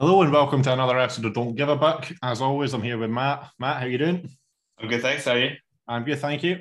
[0.00, 2.06] Hello and welcome to another episode of Don't Give a Buck.
[2.22, 3.50] As always, I'm here with Matt.
[3.58, 4.30] Matt, how you doing?
[4.78, 5.24] I'm good, thanks.
[5.24, 5.50] How are you?
[5.88, 6.60] I'm good, thank you.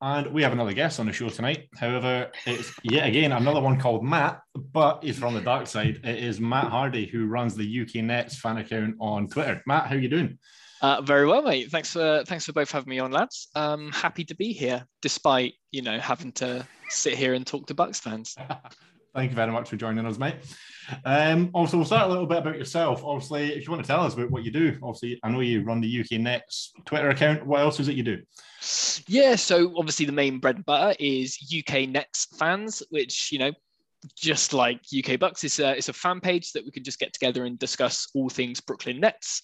[0.00, 1.68] And we have another guest on the show tonight.
[1.76, 5.98] However, it's yet again another one called Matt, but he's from the dark side.
[6.04, 9.60] It is Matt Hardy who runs the UK Nets fan account on Twitter.
[9.66, 10.38] Matt, how you doing?
[10.80, 11.72] Uh, very well, mate.
[11.72, 13.48] Thanks for thanks for both having me on, lads.
[13.56, 17.74] Um, happy to be here, despite you know having to sit here and talk to
[17.74, 18.36] Bucks fans.
[19.16, 20.34] Thank you very much for joining us, mate.
[21.06, 23.02] Um, also, we'll start a little bit about yourself.
[23.02, 25.62] Obviously, if you want to tell us about what you do, obviously, I know you
[25.62, 27.46] run the UK Nets Twitter account.
[27.46, 28.22] What else is it you do?
[29.08, 33.52] Yeah, so obviously the main bread and butter is UK Nets fans, which you know,
[34.14, 37.14] just like UK Bucks, it's a it's a fan page that we can just get
[37.14, 39.42] together and discuss all things Brooklyn Nets.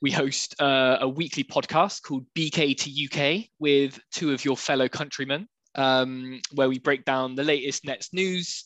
[0.00, 4.88] We host uh, a weekly podcast called BK to UK with two of your fellow
[4.88, 8.64] countrymen um, where we break down the latest Nets news,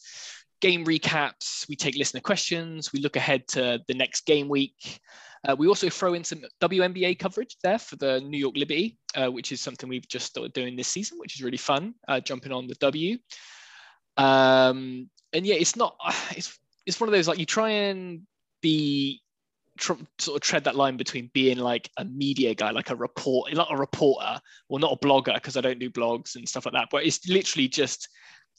[0.60, 5.01] game recaps, we take listener questions, we look ahead to the next game week.
[5.46, 9.29] Uh, we also throw in some WNBA coverage there for the New York Liberty, uh,
[9.29, 12.52] which is something we've just started doing this season, which is really fun, uh, jumping
[12.52, 13.18] on the W.
[14.16, 15.96] Um, and yeah, it's not,
[16.30, 18.23] it's, it's one of those like you try and
[18.63, 19.20] be
[19.77, 23.52] tr- sort of tread that line between being like a media guy, like a report,
[23.55, 26.74] not a reporter, or not a blogger because I don't do blogs and stuff like
[26.74, 26.88] that.
[26.91, 28.09] But it's literally just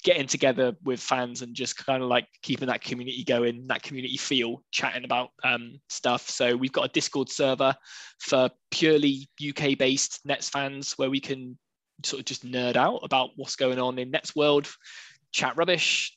[0.03, 4.17] getting together with fans and just kind of like keeping that community going, that community
[4.17, 6.29] feel, chatting about um, stuff.
[6.29, 7.75] So we've got a Discord server
[8.19, 11.57] for purely UK based Nets fans where we can
[12.05, 14.67] sort of just nerd out about what's going on in Nets world,
[15.31, 16.15] chat rubbish,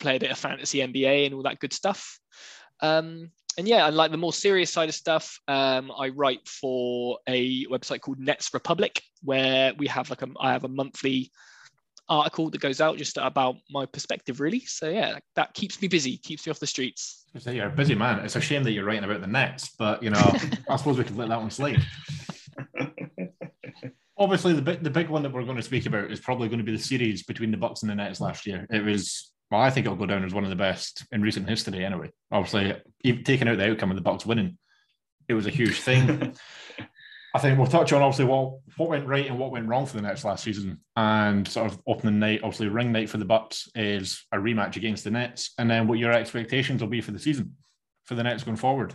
[0.00, 2.18] play a bit of fantasy NBA and all that good stuff.
[2.80, 7.18] Um, and yeah, and like the more serious side of stuff, um, I write for
[7.28, 11.30] a website called Nets Republic, where we have like a I have a monthly
[12.08, 14.60] article that goes out just about my perspective, really.
[14.60, 17.24] So yeah, that keeps me busy, keeps me off the streets.
[17.38, 18.20] So you're a busy man.
[18.20, 20.36] It's a shame that you're writing about the Nets, but you know,
[20.68, 21.82] I suppose we could let that one slide.
[24.16, 26.58] Obviously, the big the big one that we're going to speak about is probably going
[26.58, 28.66] to be the series between the Bucks and the Nets last year.
[28.70, 31.48] It was well, I think it'll go down as one of the best in recent
[31.48, 31.84] history.
[31.84, 34.58] Anyway, obviously, even taking out the outcome of the Bucks winning,
[35.28, 36.34] it was a huge thing.
[37.34, 39.96] I think we'll touch on obviously what what went right and what went wrong for
[39.96, 43.68] the Nets last season, and sort of opening night, obviously ring night for the Bucks
[43.74, 47.18] is a rematch against the Nets, and then what your expectations will be for the
[47.18, 47.56] season
[48.04, 48.94] for the Nets going forward.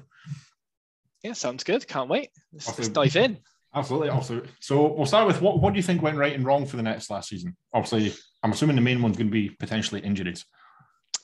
[1.23, 1.85] Yeah, sounds good.
[1.85, 2.29] Can't wait.
[2.53, 3.39] Let's, let's dive in.
[3.73, 4.09] Absolutely.
[4.09, 6.75] Also, so we'll start with what what do you think went right and wrong for
[6.77, 7.55] the Nets last season?
[7.73, 10.45] Obviously, I'm assuming the main one's going to be potentially injuries.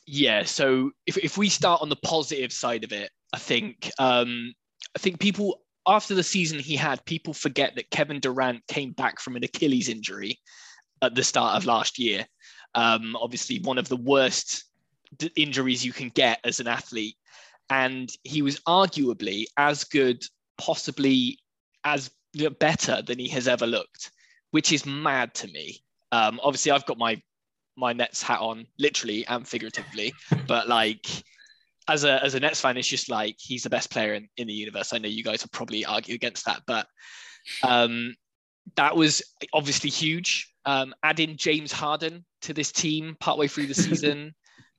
[0.05, 0.43] Yeah.
[0.43, 4.53] So if, if we start on the positive side of it, I think um,
[4.95, 9.19] I think people after the season he had, people forget that Kevin Durant came back
[9.19, 10.39] from an Achilles injury
[11.01, 12.25] at the start of last year.
[12.75, 14.65] Um, obviously, one of the worst
[15.17, 17.15] d- injuries you can get as an athlete,
[17.69, 20.23] and he was arguably as good,
[20.57, 21.39] possibly
[21.83, 22.11] as
[22.59, 24.11] better than he has ever looked,
[24.51, 25.81] which is mad to me.
[26.11, 27.21] Um, obviously, I've got my
[27.77, 30.13] my Nets hat on, literally and figuratively,
[30.47, 31.05] but like
[31.87, 34.47] as a as a Nets fan, it's just like he's the best player in, in
[34.47, 34.93] the universe.
[34.93, 36.87] I know you guys will probably argue against that, but
[37.63, 38.15] um,
[38.75, 39.21] that was
[39.53, 40.51] obviously huge.
[40.65, 44.33] Um, adding James Harden to this team partway through the season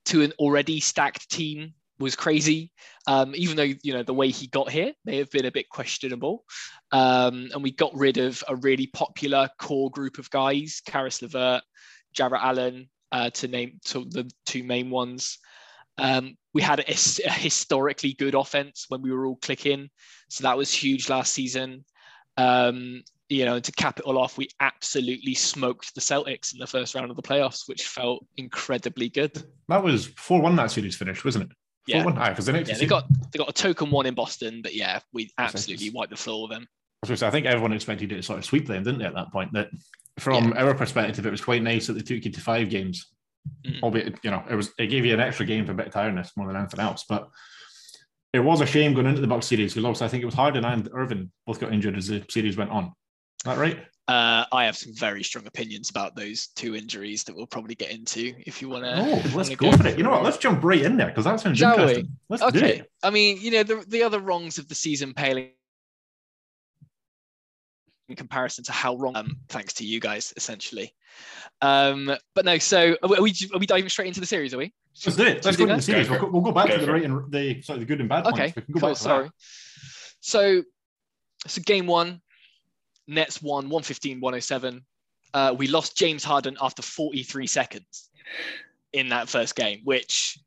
[0.05, 2.71] to an already stacked team was crazy.
[3.07, 5.69] Um, even though you know the way he got here may have been a bit
[5.69, 6.43] questionable,
[6.91, 11.61] um, and we got rid of a really popular core group of guys: Caris LeVert,
[12.13, 15.39] Jarrett Allen, uh, to name to the two main ones.
[15.97, 19.89] Um, we had a, a, historically good offense when we were all clicking,
[20.29, 21.85] so that was huge last season.
[22.37, 26.67] Um, you know, to cap it all off, we absolutely smoked the Celtics in the
[26.67, 29.43] first round of the playoffs, which felt incredibly good.
[29.67, 31.56] That was four one that series finished, wasn't it?
[31.87, 34.75] Yeah, because the next yeah, they got they got a token one in Boston, but
[34.75, 36.67] yeah, we absolutely wiped the floor with them.
[37.09, 39.05] I think everyone expected it to sort of sweep them, didn't they?
[39.05, 39.69] At that point, that
[40.19, 40.63] from yeah.
[40.63, 43.07] our perspective, it was quite nice that they took you to five games.
[43.65, 43.81] Mm.
[43.81, 45.93] Albeit, you know, it was it gave you an extra game for a bit of
[45.93, 47.05] tiredness more than anything else.
[47.07, 47.29] But
[48.33, 50.35] it was a shame going into the Bucks series because also I think it was
[50.35, 52.93] Harden and Irving both got injured as the series went on.
[53.39, 53.79] Is that right?
[54.07, 57.91] Uh, I have some very strong opinions about those two injuries that we'll probably get
[57.91, 58.95] into if you want to.
[58.95, 59.97] Oh, let's go, go, for it.
[59.97, 60.23] You know what?
[60.23, 62.05] Let's jump right in there because that sounds Shall interesting.
[62.05, 62.11] We?
[62.29, 62.59] Let's okay.
[62.59, 62.91] do it.
[63.03, 65.49] I mean, you know, the, the other wrongs of the season paling
[68.07, 70.93] in comparison to how wrong, um, thanks to you guys, essentially.
[71.61, 74.53] Um, but no, so are we, are we diving straight into the series?
[74.53, 74.73] Are we?
[75.05, 75.43] Let's do it.
[75.43, 76.09] Let's go into the series.
[76.09, 78.25] We'll, we'll, go back go to the right and the sorry, the good and bad.
[78.27, 78.95] Okay, cool.
[78.95, 79.25] sorry.
[79.25, 79.33] That.
[80.21, 80.63] So,
[81.45, 82.21] so game one,
[83.07, 84.85] Nets won 115 107.
[85.33, 88.09] Uh, we lost James Harden after 43 seconds
[88.93, 90.37] in that first game, which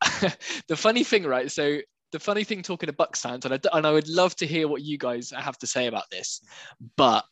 [0.68, 1.50] the funny thing, right?
[1.50, 1.78] So
[2.12, 4.68] the funny thing talking to Bucks fans, and I, and I would love to hear
[4.68, 6.42] what you guys have to say about this,
[6.96, 7.24] but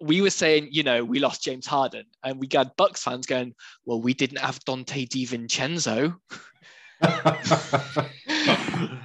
[0.00, 3.54] we were saying, you know, we lost James Harden, and we got Bucks fans going,
[3.86, 6.16] well, we didn't have Donte DiVincenzo.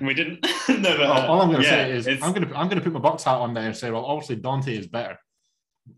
[0.08, 0.46] we didn't.
[0.70, 2.82] no, all, all, I'm going to yeah, say is I'm going to I'm going to
[2.82, 5.20] put my Bucks hat on there and say, well, obviously Donte is better.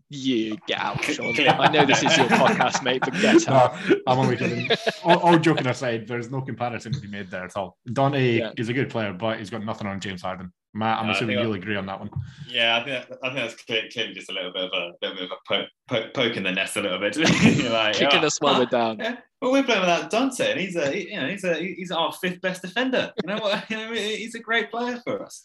[0.08, 1.34] You get out, Sean.
[1.38, 3.74] I know this is your podcast, mate, but get out.
[3.88, 4.70] No, I'm only kidding.
[5.04, 7.78] all, all, joking aside, there's no comparison to be made there at all.
[7.88, 8.52] Donte yeah.
[8.56, 10.52] is a good player, but he's got nothing on James Harden.
[10.72, 12.10] Matt, I'm assuming you'll agree on that one.
[12.48, 15.12] Yeah, I think I think that's clear, clearly just a little bit of a bit
[15.12, 17.16] of a poke, poke, poke in the nest a little bit.
[17.70, 19.18] like, Kicking oh, us while we're down.
[19.40, 22.40] Well, we're playing without Donte, and he's a you know he's a he's our fifth
[22.40, 23.12] best defender.
[23.22, 23.64] You know what?
[23.70, 25.42] You know, he's a great player for us.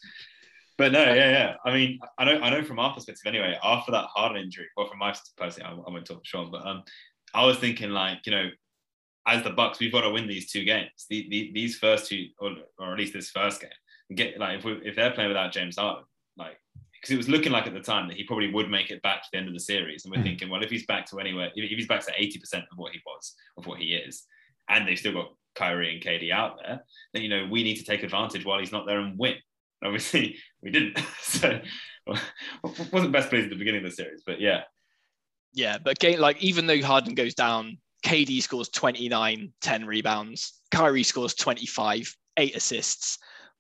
[0.77, 1.55] But no, yeah, yeah.
[1.63, 3.57] I mean, I know, I know from our perspective anyway.
[3.63, 6.65] After that Harden injury, well, from my personally, I, I won't talk to Sean, but
[6.67, 6.83] um,
[7.33, 8.49] I was thinking like, you know,
[9.25, 11.05] as the Bucks, we've got to win these two games.
[11.09, 13.69] The, the, these first two, or, or at least this first game,
[14.15, 16.03] get like if we if they're playing without James Harden,
[17.05, 19.21] because it was looking like at the time that he probably would make it back
[19.21, 21.19] to the end of the series, and we're mm thinking, well, if he's back to
[21.19, 24.23] anywhere, if he's back to eighty percent of what he was, of what he is,
[24.69, 27.83] and they've still got Kyrie and KD out there, then you know we need to
[27.83, 29.35] take advantage while he's not there and win
[29.83, 30.99] obviously we didn't.
[31.21, 31.59] so
[32.91, 34.61] wasn't best pleased at the beginning of the series, but yeah.
[35.53, 40.59] Yeah, but game, like even though Harden goes down, KD scores 29, 10 rebounds.
[40.71, 43.17] Kyrie scores 25, eight assists.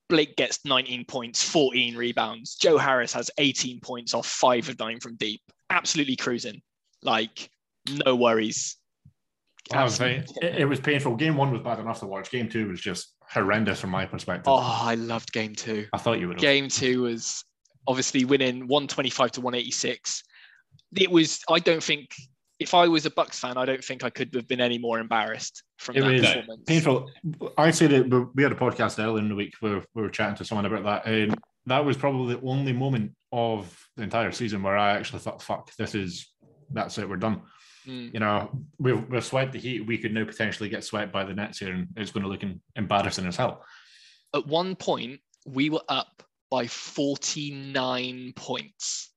[0.09, 2.55] Blake gets 19 points, 14 rebounds.
[2.55, 5.41] Joe Harris has 18 points off five of nine from deep.
[5.69, 6.61] Absolutely cruising.
[7.01, 7.49] Like,
[8.05, 8.77] no worries.
[9.73, 11.15] Was it, it, was painful.
[11.15, 12.29] Game one was bad enough to watch.
[12.29, 14.45] Game two was just horrendous from my perspective.
[14.47, 15.87] Oh, I loved game two.
[15.91, 16.37] I thought you would.
[16.37, 17.43] Game two was
[17.87, 20.23] obviously winning 125 to 186.
[20.97, 22.09] It was, I don't think,
[22.59, 24.99] if I was a Bucks fan, I don't think I could have been any more
[24.99, 26.63] embarrassed from it that was performance.
[26.65, 27.11] Painful.
[27.57, 30.35] I said that we had a podcast earlier in the week where we were chatting
[30.37, 31.11] to someone about that.
[31.11, 31.35] And
[31.65, 35.75] that was probably the only moment of the entire season where I actually thought, fuck,
[35.75, 36.31] this is,
[36.71, 37.41] that's it, we're done.
[37.87, 38.13] Mm.
[38.13, 39.85] You know, we've, we've swept the Heat.
[39.85, 42.43] We could now potentially get swept by the Nets here, and it's going to look
[42.75, 43.63] embarrassing as hell.
[44.33, 49.11] At one point, we were up by 49 points.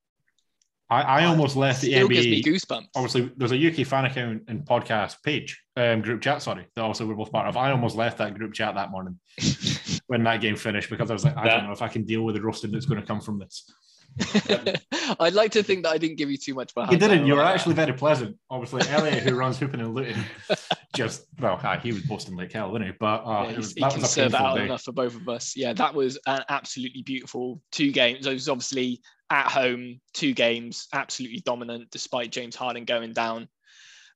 [0.89, 2.09] I, I almost left the NBA.
[2.09, 2.87] gives me goosebumps.
[2.95, 7.05] Obviously, there's a UK fan account and podcast page, um, group chat, sorry, that also
[7.05, 7.57] we're both part of.
[7.57, 9.19] I almost left that group chat that morning
[10.07, 12.23] when that game finished because I was like, I don't know if I can deal
[12.23, 13.71] with the roasting that's going to come from this.
[15.19, 16.73] I'd like to think that I didn't give you too much.
[16.89, 17.25] You didn't.
[17.25, 18.37] You were actually very pleasant.
[18.49, 20.23] Obviously, Elliot, who runs Hooping and Luton,
[20.95, 22.91] just well, he was busting like hell, wasn't he?
[22.99, 24.65] But uh, yeah, was, he can serve out day.
[24.65, 25.55] enough for both of us.
[25.55, 28.27] Yeah, that was an absolutely beautiful two games.
[28.27, 33.47] It was obviously at home, two games, absolutely dominant, despite James Harden going down.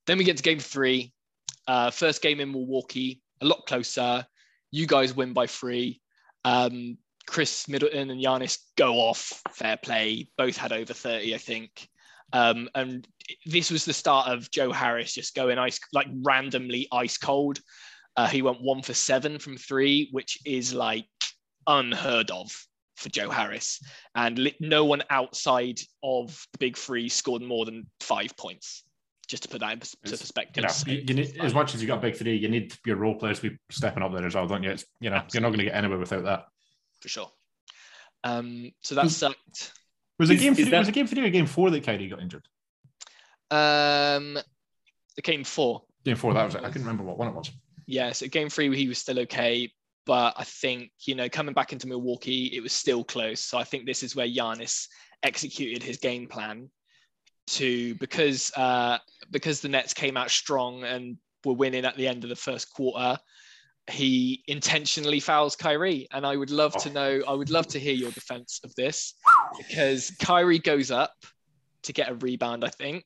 [0.06, 1.12] Then we get to game three.
[1.66, 4.26] Uh, first game in Milwaukee, a lot closer.
[4.70, 6.00] You guys win by three.
[6.44, 9.42] Um, Khris Middleton and Giannis go off.
[9.52, 10.28] Fair play.
[10.36, 11.88] Both had over 30, I think.
[12.32, 13.06] Um, and
[13.46, 17.60] this was the start of Joe Harris just going ice, like randomly ice cold.
[18.16, 21.06] Uh, he went one for seven from three, which is like
[21.66, 22.50] unheard of
[22.96, 23.80] for Joe Harris.
[24.14, 28.84] And li- no one outside of the big three scored more than five points.
[29.26, 30.64] Just to put that into perspective.
[30.86, 33.14] You know, you need, as much as you got big three, you need your role
[33.14, 34.70] players to be stepping up there as well, don't you?
[34.70, 35.36] It's, you know, Absolutely.
[35.36, 36.44] you're not going to get anywhere without that
[37.04, 37.30] for sure.
[38.24, 39.72] Um, so that sucked.
[40.18, 40.64] Was it game three?
[40.64, 40.78] That...
[40.78, 42.46] Was it game three or game four that Kyrie got injured?
[43.50, 44.38] Um,
[45.16, 45.82] the game four.
[46.02, 46.32] Game four.
[46.32, 46.62] That was it.
[46.62, 47.50] I couldn't remember what one it was.
[47.86, 49.70] Yeah, so game three he was still okay,
[50.06, 53.40] but I think you know coming back into Milwaukee, it was still close.
[53.40, 54.86] So I think this is where Giannis
[55.22, 56.70] executed his game plan
[57.48, 58.96] to because uh,
[59.30, 62.72] because the Nets came out strong and were winning at the end of the first
[62.72, 63.18] quarter
[63.90, 66.08] he intentionally fouls Kyrie.
[66.12, 66.92] And I would love to oh.
[66.92, 69.14] know, I would love to hear your defense of this
[69.58, 71.12] because Kyrie goes up
[71.82, 73.04] to get a rebound, I think.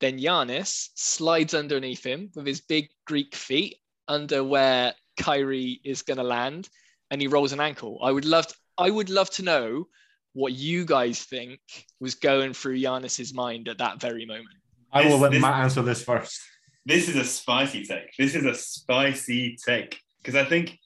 [0.00, 3.76] Then Giannis slides underneath him with his big Greek feet
[4.08, 6.68] under where Kyrie is going to land
[7.10, 8.00] and he rolls an ankle.
[8.02, 9.86] I would love to, I would love to know
[10.32, 11.60] what you guys think
[12.00, 14.48] was going through Giannis's mind at that very moment.
[14.92, 16.40] I will let Matt answer this first
[16.86, 18.14] this is a spicy take.
[18.18, 20.78] This is a spicy take because I think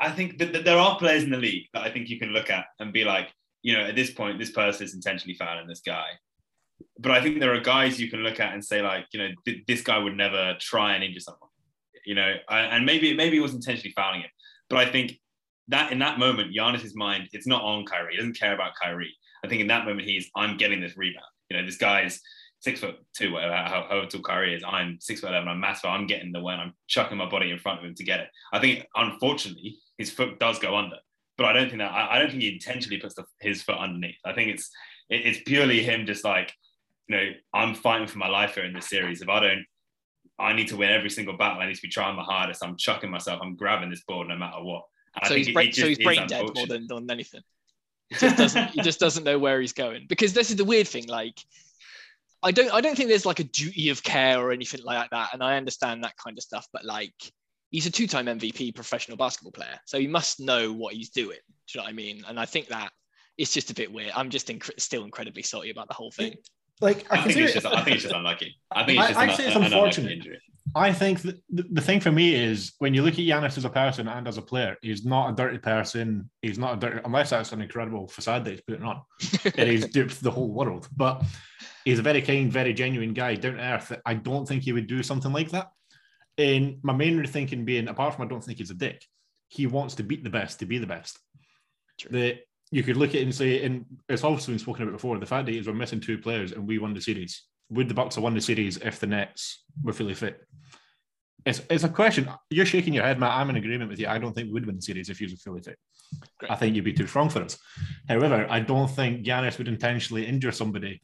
[0.00, 2.30] I think that, that, there are players in the league that I think you can
[2.30, 3.28] look at and be like,
[3.62, 6.06] you know, at this point, this person is intentionally fouling this guy.
[6.98, 9.28] But I think there are guys you can look at and say like, you know,
[9.44, 11.50] th- this guy would never try and injure someone,
[12.04, 14.30] you know, and maybe maybe he was intentionally fouling him.
[14.68, 15.18] But I think
[15.68, 18.12] that in that moment, Giannis's mind, it's not on Kyrie.
[18.12, 19.14] He doesn't care about Kyrie.
[19.44, 21.24] I think in that moment, he's I'm getting this rebound.
[21.48, 22.20] You know, this guy's
[22.64, 24.64] six foot two, whatever, however tall Kyrie is.
[24.66, 25.48] I'm six foot eleven.
[25.48, 25.90] I'm massive.
[25.90, 26.58] I'm getting the one.
[26.58, 28.28] I'm chucking my body in front of him to get it.
[28.52, 30.96] I think, unfortunately, his foot does go under.
[31.36, 33.78] but I don't think that I, I don't think he intentionally puts the, his foot
[33.78, 34.16] underneath.
[34.24, 34.70] I think it's
[35.10, 36.52] it, it's purely him just like
[37.08, 39.20] you know I'm fighting for my life here in this series.
[39.22, 39.64] If I don't,
[40.38, 41.60] I need to win every single battle.
[41.60, 42.64] I need to be trying my hardest.
[42.64, 43.40] I'm chucking myself.
[43.42, 44.84] I'm grabbing this board no matter what.
[45.16, 47.42] And So he's, brain, so he's brain dead more than, than anything.
[48.08, 50.88] He just doesn't he just doesn't know where he's going because this is the weird
[50.88, 51.06] thing.
[51.08, 51.38] Like,
[52.44, 55.30] I don't I don't think there's like a duty of care or anything like that,
[55.32, 56.66] and I understand that kind of stuff.
[56.72, 57.14] But like,
[57.70, 61.38] he's a two-time MVP professional basketball player, so he must know what he's doing.
[61.38, 62.22] Do you know what I mean?
[62.28, 62.90] And I think that
[63.38, 64.12] it's just a bit weird.
[64.14, 66.34] I'm just inc- still incredibly salty about the whole thing.
[66.80, 68.56] Like I, I think it's just I think it's just unlucky.
[68.70, 70.12] I think it's just I'd an, say it's an unfortunate.
[70.12, 70.40] injury.
[70.74, 73.64] I think that the, the thing for me is when you look at Giannis as
[73.64, 76.30] a person and as a player, he's not a dirty person.
[76.42, 79.02] He's not a dirty, unless that's an incredible facade that he's putting on.
[79.56, 80.88] and he's duped the whole world.
[80.96, 81.22] But
[81.84, 83.92] he's a very kind, very genuine guy, down to earth.
[84.04, 85.70] I don't think he would do something like that.
[86.38, 89.04] And my main thinking being, apart from I don't think he's a dick,
[89.48, 91.18] he wants to beat the best to be the best.
[92.00, 92.10] True.
[92.18, 92.40] That
[92.72, 95.26] you could look at it and say, and it's also been spoken about before, the
[95.26, 97.44] fact that we're missing two players and we won the series.
[97.70, 100.40] Would the Bucks have won the series if the Nets were fully fit?
[101.46, 102.28] It's, it's a question.
[102.50, 103.32] You're shaking your head, Matt.
[103.32, 104.06] I'm in agreement with you.
[104.06, 105.78] I don't think we would win the series if you were fully fit.
[106.38, 106.50] Great.
[106.50, 107.58] I think you'd be too strong for us.
[108.08, 111.02] However, I don't think Giannis would intentionally injure somebody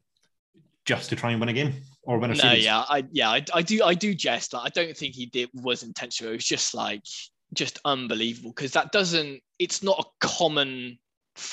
[0.87, 2.65] just to try and win a game or win a No, series.
[2.65, 4.55] yeah, I yeah, I, I do I do jest.
[4.55, 6.33] Like, I don't think he did was intentional.
[6.33, 7.03] It was just like
[7.53, 9.41] just unbelievable because that doesn't.
[9.59, 10.99] It's not a common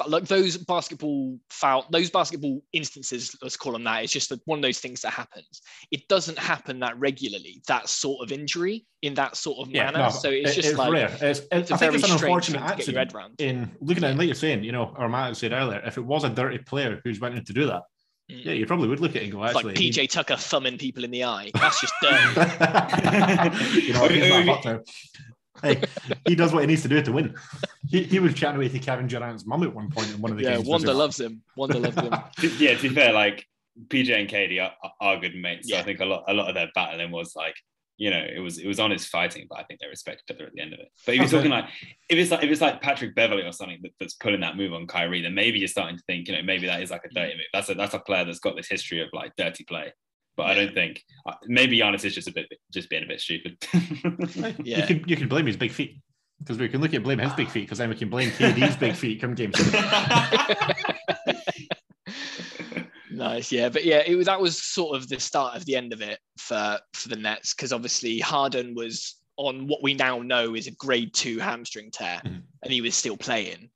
[0.07, 3.35] like those basketball foul those basketball instances.
[3.41, 4.03] Let's call them that.
[4.03, 5.61] It's just one of those things that happens.
[5.91, 7.61] It doesn't happen that regularly.
[7.67, 9.99] That sort of injury in that sort of Yeah, manner.
[9.99, 11.15] no, so it's it- just like rare.
[11.21, 13.39] It's, it's I think it's an unfortunate thing to get your accident.
[13.39, 16.05] In looking at it, like you're saying, you know, or Matt said earlier, if it
[16.05, 17.83] was a dirty player who's went in to do that,
[18.29, 18.43] Mm.
[18.43, 20.35] yeah, you probably would look at it and go, It's actually, like he- PJ Tucker
[20.35, 21.49] thumbing people in the eye.
[21.53, 22.17] That's just dirty.
[23.87, 24.03] you know,
[25.63, 26.15] he's not fucked now.
[26.15, 27.35] Hey, he does what he needs to do to win.
[27.89, 30.37] He, he was chatting away to Kevin Durant's mum at one point in one of
[30.37, 30.67] the yeah, games.
[30.67, 31.41] Wanda loves him.
[31.55, 32.13] Wanda loves him.
[32.59, 33.45] Yeah, to be fair, like
[33.87, 35.69] PJ and KD are, are good mates.
[35.69, 35.81] So Yeah.
[35.81, 37.55] I think a lot a lot of their battling was like,
[37.97, 40.45] you know, it was it was honest fighting, but I think they respect each other
[40.45, 40.89] at the end of it.
[41.05, 41.65] But if you're talking like
[42.09, 44.73] if it's like if it's like Patrick Beverley or something that, that's pulling that move
[44.73, 47.13] on Kyrie, then maybe you're starting to think, you know, maybe that is like a
[47.13, 47.45] dirty move.
[47.53, 49.93] That's a that's a player that's got this history of like dirty play.
[50.37, 53.19] But I don't think uh, maybe Giannis is just a bit just being a bit
[53.19, 53.57] stupid.
[54.63, 54.77] yeah.
[54.81, 55.99] You can you could blame his big feet
[56.39, 58.75] because we can look at blame his big feet because then we can blame KD's
[58.77, 59.83] big feet come game seven.
[63.09, 65.91] Nice, yeah, but yeah, it was that was sort of the start of the end
[65.91, 70.55] of it for for the Nets because obviously Harden was on what we now know
[70.55, 72.43] is a grade two hamstring tear, Mhm.
[72.63, 73.69] and he was still playing,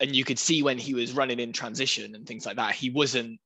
[0.00, 2.90] and you could see when he was running in transition and things like that, he
[2.90, 3.38] wasn't.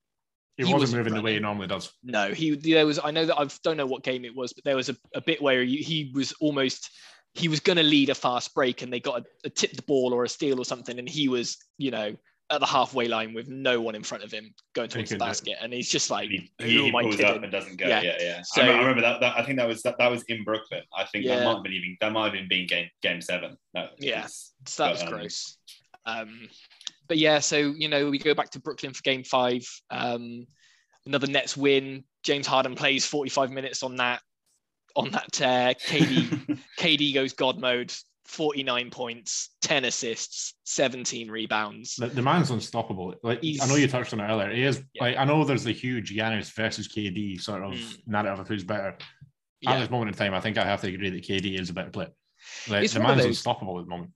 [0.56, 1.92] He, He wasn't wasn't moving the way he normally does.
[2.04, 3.00] No, he there was.
[3.02, 5.20] I know that I don't know what game it was, but there was a, a
[5.20, 6.90] bit where he, he was almost
[7.34, 10.14] he was going to lead a fast break, and they got a, a tipped ball
[10.14, 12.14] or a steal or something, and he was you know
[12.50, 15.18] at the halfway line with no one in front of him going towards the couldn't
[15.18, 15.28] do it.
[15.28, 17.34] basket, and he's just like, he, he, he pulls kidding?
[17.34, 17.86] up and doesn't go.
[17.88, 18.02] Yeah.
[18.02, 18.42] Yeah, yeah.
[18.44, 19.38] So- I, remember, I remember that, that.
[19.38, 20.82] I think that was that, that was in Brooklyn.
[20.96, 23.56] I think that might have been even that might have been being game game seven.
[23.72, 24.22] That Yeah.
[24.24, 25.58] was- So that was But, um, gross.
[26.06, 26.48] Um,
[27.08, 29.62] but yeah, so you know, we go back to Brooklyn for game five.
[29.90, 30.46] Um,
[31.06, 32.04] another Nets win.
[32.22, 34.20] James Harden plays 45 minutes on that
[34.96, 35.74] on that tear.
[35.74, 37.92] KD KD goes God mode,
[38.26, 41.96] 49 points, 10 assists, 17 rebounds.
[41.96, 43.14] The, the man's unstoppable.
[43.22, 44.50] Like I know you touched on it earlier.
[44.54, 44.82] He is.
[44.94, 45.02] Yeah.
[45.04, 47.98] Like I know there's the huge Giannis versus KD sort of Mm.
[48.06, 48.88] narrative of who's better.
[48.88, 49.02] At
[49.60, 51.72] Yeah, this moment in time, I think I have to agree that KD is a
[51.74, 52.10] better player.
[52.68, 54.10] Like, It's the man's those- unstoppable at the moment.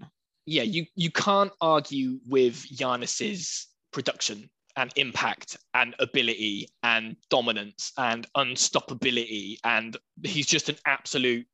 [0.48, 8.26] Yeah, you you can't argue with Giannis's production and impact and ability and dominance and
[8.36, 11.46] unstoppability and he's just an absolute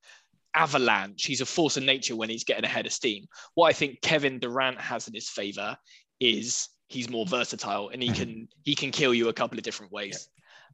[0.54, 1.24] avalanche.
[1.24, 3.24] He's a force of nature when he's getting ahead of steam.
[3.54, 5.76] What I think Kevin Durant has in his favor
[6.20, 8.16] is he's more versatile and he Mhm.
[8.16, 10.28] can he can kill you a couple of different ways.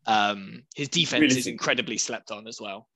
[0.06, 2.88] Um, his defense is incredibly slept on as well.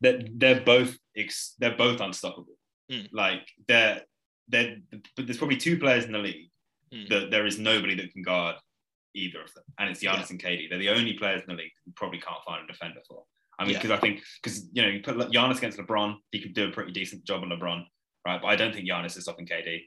[0.00, 2.54] they're, they're both ex, they're both unstoppable.
[2.90, 3.08] Mm.
[3.12, 4.02] Like they're
[4.48, 4.76] they're
[5.16, 6.46] but there's probably two players in the league
[6.90, 7.06] Mm.
[7.10, 8.56] that there is nobody that can guard
[9.14, 10.26] either of them, and it's Giannis Yeah.
[10.30, 10.68] and KD.
[10.70, 13.24] They're the only players in the league who probably can't find a defender for.
[13.58, 13.78] I mean, Yeah.
[13.82, 16.72] because I think because you know you put Giannis against LeBron, he could do a
[16.72, 17.84] pretty decent job on LeBron,
[18.26, 18.40] right?
[18.40, 19.86] But I don't think Giannis is stopping KD.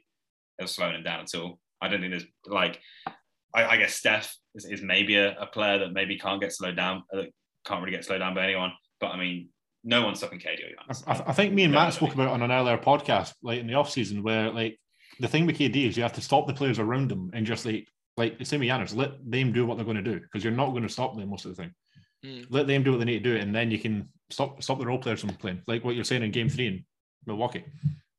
[0.58, 1.58] They're slowing him down at all.
[1.80, 2.80] I don't think there's like
[3.52, 6.76] I, I guess Steph is, is maybe a, a player that maybe can't get slowed
[6.76, 7.24] down, uh,
[7.66, 8.72] can't really get slowed down by anyone.
[9.00, 9.48] But I mean,
[9.84, 11.02] no one's stopping KD or Giannis.
[11.06, 13.66] I, I think me and No, Matt spoke about on an earlier podcast, like in
[13.66, 14.78] the off season, where like
[15.20, 17.66] the thing with KD is you have to stop the players around them and just
[17.66, 17.86] like
[18.16, 20.52] like the same with Giannis, let them do what they're going to do because you're
[20.52, 21.74] not going to stop them most of the time.
[22.24, 22.46] Mm.
[22.50, 24.86] Let them do what they need to do, and then you can stop stop the
[24.86, 25.62] role players from playing.
[25.66, 26.84] Like what you're saying in Game Three in
[27.26, 27.64] Milwaukee,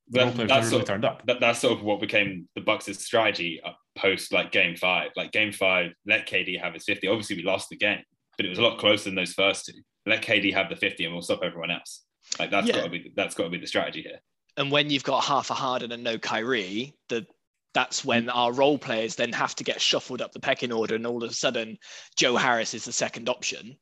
[0.10, 1.26] The role That- players that's never really sort of- turned up.
[1.28, 5.12] that, that's sort of what became the Bucks' strategy uh, post like game five.
[5.16, 7.08] Like game five, let KD have his 50.
[7.08, 8.00] Obviously, we lost the game,
[8.36, 9.80] but it was a lot closer than those first two.
[10.06, 12.04] Let KD have the 50 and we'll stop everyone else.
[12.40, 12.76] Like that's Yeah.
[12.78, 14.20] got to be that's got to be the strategy here.
[14.58, 17.26] And when you've got half a Harden and no Kyrie, the
[17.74, 21.08] that's when our role players then have to get shuffled up the pecking order, and
[21.08, 21.78] all of a sudden,
[22.16, 23.78] Joe Harris is the second option.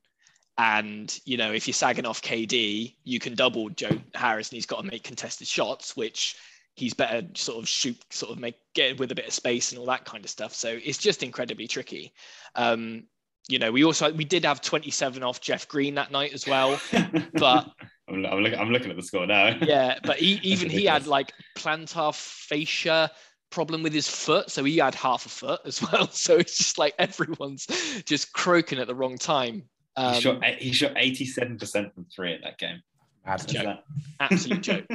[0.57, 4.65] And you know, if you're sagging off KD, you can double Joe Harris, and he's
[4.65, 6.35] got to make contested shots, which
[6.75, 9.79] he's better sort of shoot, sort of make get with a bit of space and
[9.79, 10.53] all that kind of stuff.
[10.53, 12.13] So it's just incredibly tricky.
[12.55, 13.03] Um,
[13.49, 16.79] you know, we also we did have 27 off Jeff Green that night as well,
[17.33, 17.69] but
[18.09, 19.57] I'm, I'm, looking, I'm looking at the score now.
[19.61, 23.11] yeah, but he, even he had like plantar fascia
[23.49, 26.07] problem with his foot, so he had half a foot as well.
[26.09, 27.65] So it's just like everyone's
[28.05, 29.63] just croaking at the wrong time.
[29.97, 32.81] Um, he shot he shot 87 percent from three in that game.
[33.25, 33.39] Mad.
[33.41, 33.83] Is that-
[34.19, 34.85] absolute joke.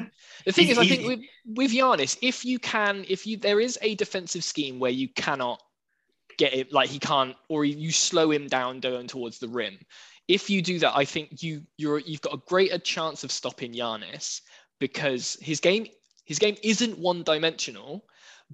[0.46, 1.20] The thing He's- is, I he's- think with
[1.56, 5.60] with Giannis, if you can, if you there is a defensive scheme where you cannot
[6.38, 9.78] get it, like he can't, or you slow him down going towards the rim.
[10.28, 13.72] If you do that, I think you you're you've got a greater chance of stopping
[13.72, 14.40] Giannis
[14.80, 15.86] because his game
[16.24, 18.04] his game isn't one dimensional,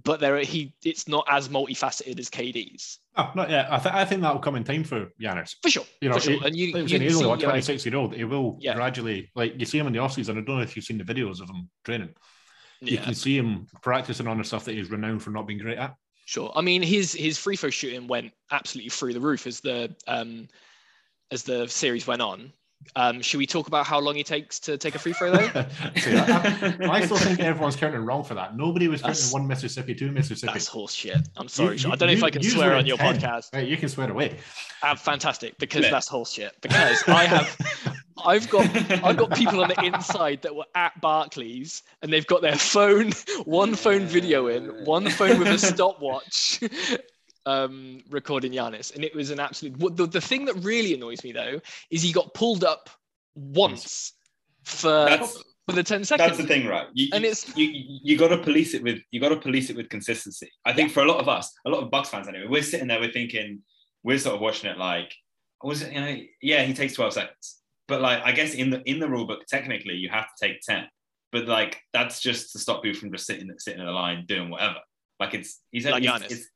[0.05, 3.73] but there are, he it's not as multifaceted as KD's No, oh, not yet.
[3.73, 5.55] I, th- I think that'll come in time for Giannis.
[5.62, 5.87] for sure.
[6.03, 6.33] You know, for sure.
[6.35, 8.15] it- and you, you was saying, can he's only like uh, 26 year old.
[8.15, 8.75] He will Yeah.
[8.75, 10.31] gradually, like you see him in the offseason.
[10.31, 12.11] I don't know if you've seen the videos of him training.
[12.81, 15.79] You can see him practicing on the stuff that he's renowned for not being great
[15.79, 15.95] at.
[16.33, 16.51] Sure.
[16.57, 20.49] I mean, his his free throw shooting went absolutely through the roof as the um
[21.31, 22.55] as the series went on.
[22.97, 25.47] Um, should we talk about how long it takes to take a free throw though?
[25.97, 28.57] See, I, I- I still think everyone's counting wrong for that.
[28.57, 30.53] Nobody was counting That's- one Mississippi, two Mississippi.
[30.55, 31.19] That's horse shit.
[31.37, 31.73] I'm sorry.
[31.73, 31.93] You- Sean.
[31.93, 33.19] I don't know if I can swear on your 10.
[33.21, 33.53] podcast.
[33.53, 34.39] Right, you can swear away.
[34.83, 35.91] Ah, fantastic, because Yeah.
[35.91, 36.57] that's horse shit.
[36.62, 37.57] Because I have
[38.25, 38.64] I've got
[39.05, 43.12] I've got people on the inside that were at Barclays and they've got their phone,
[43.44, 46.61] one phone video in, one phone with a stopwatch,
[47.47, 48.94] um, recording Giannis.
[48.94, 49.79] And it was an absolute.
[49.97, 52.90] The, the thing that really annoys me though is he got pulled up
[53.35, 54.12] once
[54.64, 56.27] for That's- for the 10 seconds.
[56.29, 56.88] That's the thing, right?
[56.92, 59.70] You, And you- it's- you you got to police it with you got to police
[59.70, 60.51] it with consistency.
[60.64, 62.88] I think for a lot of us, a lot of Bucks fans anyway, we're sitting
[62.88, 63.61] there, we're thinking,
[64.03, 65.14] we're sort of watching it like,
[65.62, 68.81] was it you know, yeah, he takes twelve seconds, but like I guess in the
[68.88, 70.87] in the rule book, technically you have to take ten,
[71.33, 74.51] but like that's just to stop people from just sitting sitting in the line doing
[74.51, 74.79] whatever.
[75.21, 76.25] Like it's he's Like he's- Giannis.
[76.27, 76.49] it's-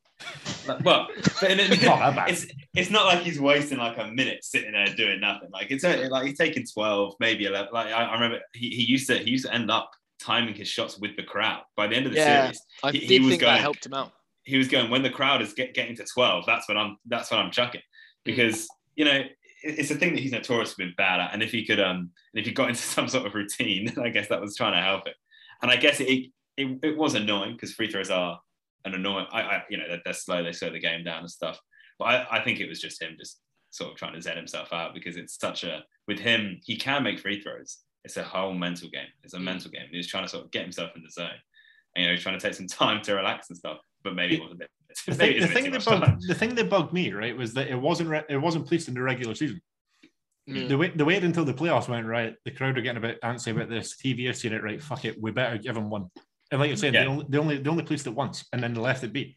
[0.66, 1.08] like, well,
[1.42, 2.30] but in- It's not that bad.
[2.30, 5.50] it's it's not like he's wasting like a minute sitting there doing nothing.
[5.52, 7.68] Like it's only- like he's taking twelve, maybe eleven.
[7.72, 10.68] Like I, I remember he, he used to he used to end up timing his
[10.68, 11.62] shots with the crowd.
[11.76, 12.44] By the end of the Yeah.
[12.44, 14.12] series, I he- he did was think that going- helped him out.
[14.44, 16.46] he was going when the crowd is get, getting to twelve.
[16.46, 18.22] That's when I'm that's when I'm chucking hmm.
[18.24, 19.32] because you know it-
[19.66, 21.32] it's a thing that he's notoriously been bad at.
[21.32, 24.08] And if he could um and if he got into some sort of routine, I
[24.08, 25.14] guess that was trying to help it.
[25.62, 28.40] And I guess it it, it was annoying because free throws are
[28.84, 29.26] an annoying.
[29.30, 30.42] I, I you know they're, they're slow.
[30.42, 31.60] They slow the game down and stuff.
[31.98, 34.72] But I, I think it was just him just sort of trying to zen himself
[34.72, 37.78] out because it's such a with him he can make free throws.
[38.04, 39.08] It's a whole mental game.
[39.24, 39.88] It's a mental game.
[39.90, 41.30] He was trying to sort of get himself in the zone.
[41.94, 43.78] And, you know, he's trying to take some time to relax and stuff.
[44.04, 44.70] But maybe it was a bit.
[45.06, 47.76] The thing, the, thing that bugged, the thing that bugged me, right, was that it
[47.80, 49.60] wasn't re- it wasn't policed in the regular season.
[50.48, 50.68] Mm.
[50.68, 52.34] They, wait, they waited until the playoffs went right.
[52.44, 53.96] The crowd are getting a bit antsy about this.
[53.96, 54.82] TV has seeing it right.
[54.82, 56.08] Fuck it, we better give them one.
[56.50, 57.02] And like you said, Yeah.
[57.02, 59.36] they, only, they only they only policed it once, and then they left it be.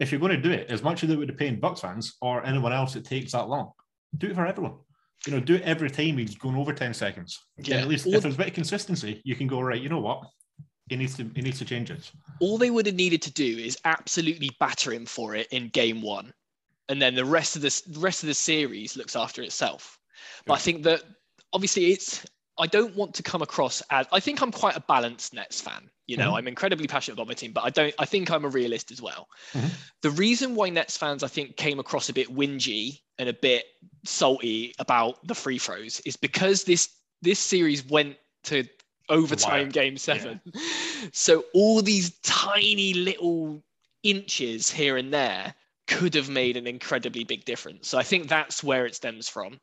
[0.00, 2.16] If you're going to do it, as much as they would have paid Bucks fans
[2.20, 3.70] or anyone else that takes that long,
[4.16, 4.74] do it for everyone.
[5.26, 7.38] You know, do it every time he's going over ten seconds.
[7.58, 7.76] Yeah.
[7.76, 7.82] Yeah.
[7.82, 9.80] at least Or- if there's a bit of consistency, you can go right.
[9.80, 10.22] You know what?
[10.88, 12.10] He needs to he needs to change it.
[12.40, 16.00] all they would have needed to do is absolutely batter him for it in game
[16.02, 16.32] one
[16.88, 19.98] and then the rest of the rest of the series looks after itself
[20.46, 21.02] but i think that
[21.52, 22.24] obviously it's
[22.58, 25.90] i don't want to come across as i think i'm quite a balanced nets fan
[26.06, 26.38] you know Mhm.
[26.38, 29.02] i'm incredibly passionate about my team but i don't i think i'm a realist as
[29.02, 29.70] well Mhm.
[30.02, 33.64] the reason why nets fans i think came across a bit whingy and a bit
[34.04, 36.90] salty about the free throws is because this
[37.22, 38.62] this series went to
[39.08, 39.70] overtime Wire.
[39.70, 40.40] game seven
[41.12, 43.62] so all these tiny little
[44.02, 45.54] inches here and there
[45.86, 47.88] could have made an incredibly big difference.
[47.88, 49.60] So I think that's where it stems from.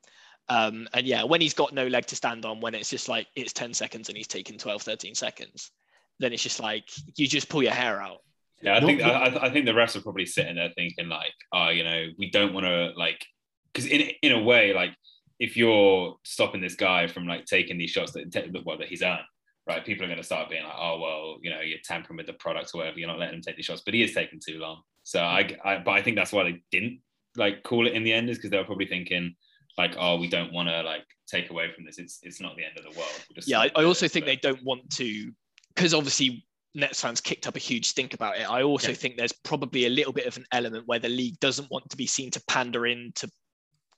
[0.50, 3.28] Um, and yeah, when he's got no leg to stand on, when it's just like
[3.36, 5.72] it's 10 seconds and he's taking 12, 13 seconds,
[6.20, 8.20] then it's just like you just pull your hair out.
[8.62, 9.02] Yeah, I think.
[9.02, 12.30] I, I think the refs are probably sitting there thinking like, oh, you know, we
[12.30, 13.26] don't want to like,
[13.74, 14.92] because in in a way, like,
[15.38, 19.02] if you're stopping this guy from like taking these shots that take well that he's
[19.02, 19.20] earned,
[19.68, 19.86] right?
[19.86, 22.34] People are going to start being like, oh, well, you know, you're tampering with the
[22.34, 23.00] product or whatever.
[23.00, 24.82] You're not letting him take these shots, but he is taking too long.
[25.04, 27.00] So I, I but I think that's why they didn't
[27.36, 29.36] like call it in the end is because they were probably thinking
[29.78, 31.98] like, oh, we don't want to like take away from this.
[31.98, 33.12] It's it's not the end of the world.
[33.46, 35.32] Yeah, I, I also think But- they don't want to,
[35.76, 36.46] because obviously
[36.76, 38.50] Nets fans kicked up a huge stink about it.
[38.50, 38.96] I also Yeah.
[38.96, 41.98] think there's probably a little bit of an element where the league doesn't want to
[41.98, 43.30] be seen to pander into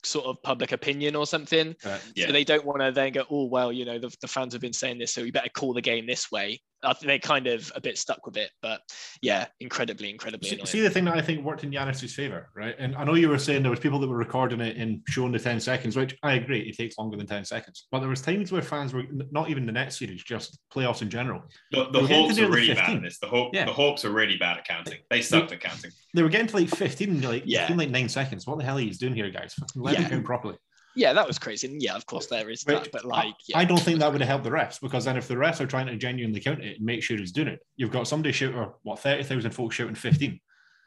[0.05, 1.75] sort of public opinion or something.
[1.83, 2.27] Uh, Yeah.
[2.27, 4.61] So they don't want to then go, oh well, you know, the, the fans have
[4.61, 6.61] been saying this, so we better call the game this way.
[6.85, 8.81] I think they're kind of a bit stuck with it, but
[9.21, 12.75] yeah, incredibly, incredibly See, see the thing that I think worked in Giannis's favor, right?
[12.77, 15.31] And I know you were saying there was people that were recording it and showing
[15.31, 17.87] the 10 seconds, which I agree, it takes longer than 10 seconds.
[17.91, 21.09] But there was times where fans were not even the net series, just playoffs in
[21.09, 21.41] general.
[21.71, 23.19] The, the We're getting to Hawks are with really bad at this.
[23.19, 23.65] The, Haw- Yeah.
[23.65, 24.99] the Hawks are really bad at counting.
[25.09, 25.91] They sucked at counting.
[26.13, 27.67] They were getting to like 15 and like, Yeah.
[27.67, 28.45] it's like nine seconds.
[28.47, 29.53] What the hell are you doing here, guys?
[29.55, 30.09] Fucking Let me Yeah.
[30.09, 30.55] count properly.
[30.95, 31.67] Yeah, that was crazy.
[31.67, 33.57] And yeah, of course there is that, but like, yeah.
[33.57, 35.67] I don't think that would have helped the refs because then if the refs are
[35.67, 38.55] trying to genuinely count it and make sure he's doing it, you've got somebody shout
[38.55, 40.39] or what 30,000 folks shooting 15.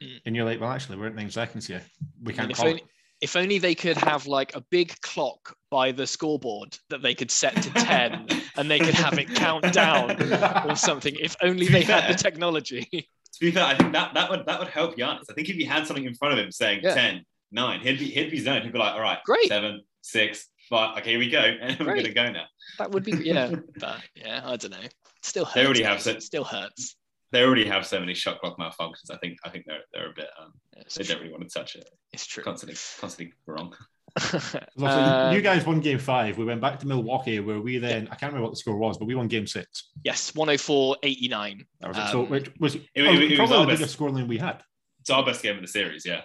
[0.02, 0.20] Mm.
[0.26, 1.82] And you're like, well, actually, we're at nine seconds here.
[2.22, 2.86] We can't if call only, it.
[3.20, 7.30] if only they could have like a big clock by the scoreboard that they could
[7.30, 10.20] set to 10 and they could have it count down
[10.68, 11.14] or something.
[11.20, 12.86] If only they had the technology.
[12.90, 15.24] To be fair, I think that, that would that would help Giannis.
[15.30, 16.94] I think if he had something in front of him saying Yeah.
[16.94, 18.64] 10, 9, he'd be he'd be zoned.
[18.64, 19.48] He'd be like, all right, Great.
[19.48, 20.98] seven, six, five.
[20.98, 21.38] Okay, here we go.
[21.40, 22.46] And we're gonna go now.
[22.78, 23.52] That would be, yeah.
[23.80, 24.78] But yeah, I don't know.
[25.22, 25.54] Still hurts.
[25.54, 26.04] They already have guys.
[26.04, 26.96] said- Still hurts.
[27.30, 29.10] They already have so many shot clock malfunctions.
[29.10, 31.14] I think I think they're they're a bit um, It's they true.
[31.14, 31.86] don't really want to touch it.
[32.14, 32.42] It's true.
[32.42, 33.74] Constantly constantly wrong.
[34.18, 36.38] So Um, you guys won game five.
[36.38, 38.96] We went back to Milwaukee where we then, I can't remember what the score was,
[38.98, 39.90] but we won game six.
[40.02, 41.66] yes, 104 89.
[41.80, 42.08] That was it.
[42.10, 43.80] So, Um, which was it- it- it was probably our the best.
[43.82, 44.62] biggest scoreline we had.
[45.00, 46.22] It's our best game of the series, yeah.